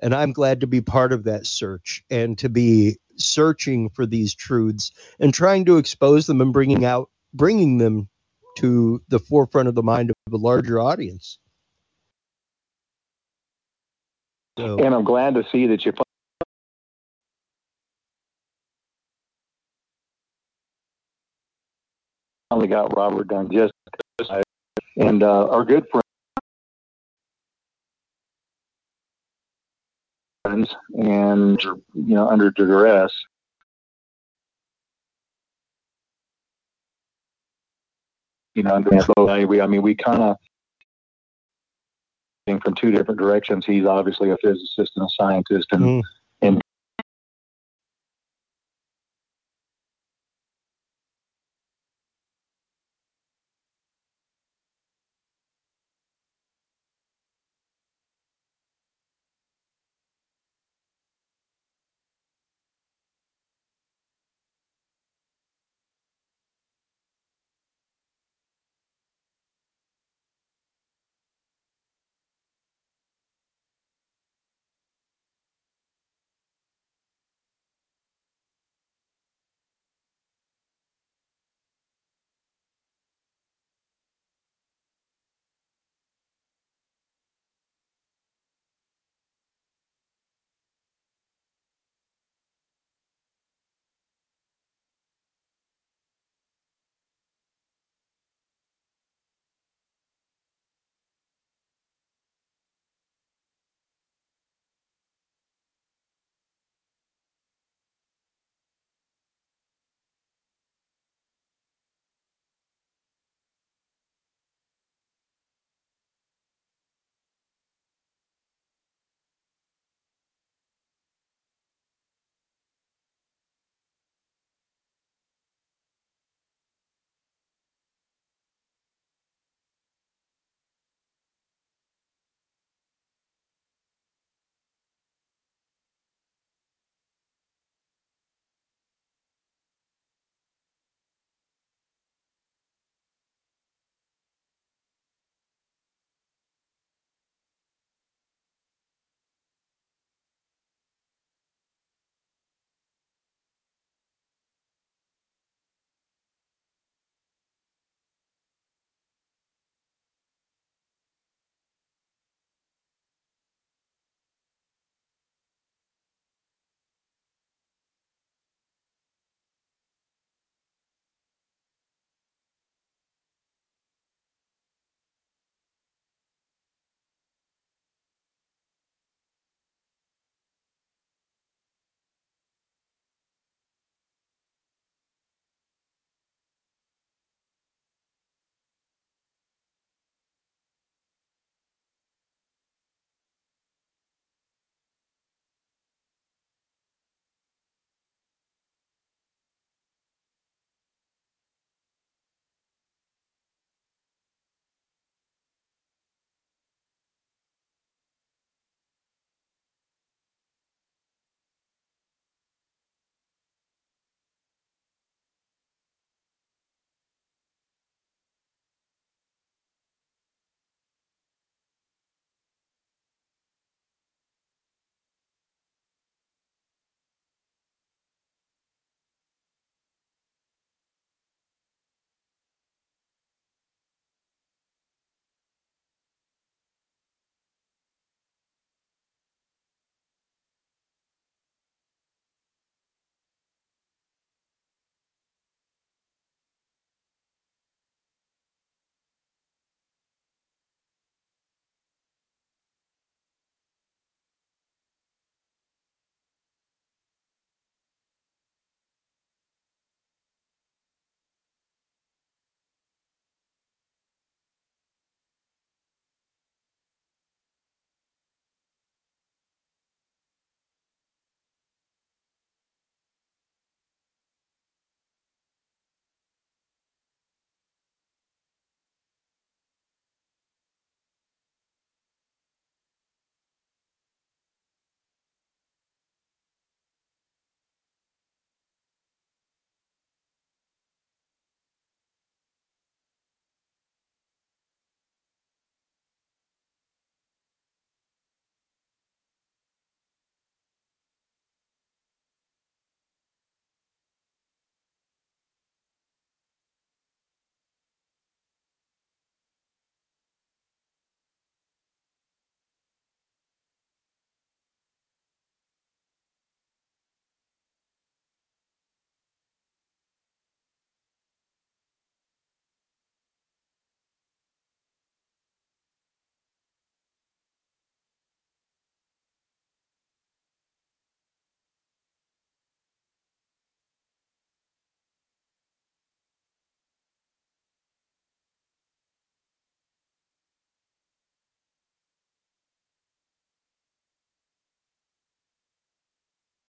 [0.00, 4.34] and I'm glad to be part of that search and to be searching for these
[4.34, 8.08] truths and trying to expose them and bringing out bringing them
[8.58, 11.38] to the forefront of the mind of a larger audience.
[14.58, 15.92] So, and I'm glad to see that you
[22.48, 23.70] finally got Robert Duncan
[24.96, 26.05] and uh, our good friend
[30.94, 33.12] and you know under duress.
[38.54, 38.90] You know, under
[39.46, 40.36] we I mean we kind of
[42.62, 43.66] from two different directions.
[43.66, 46.02] He's obviously a physicist and a scientist, and mm.
[46.42, 46.62] and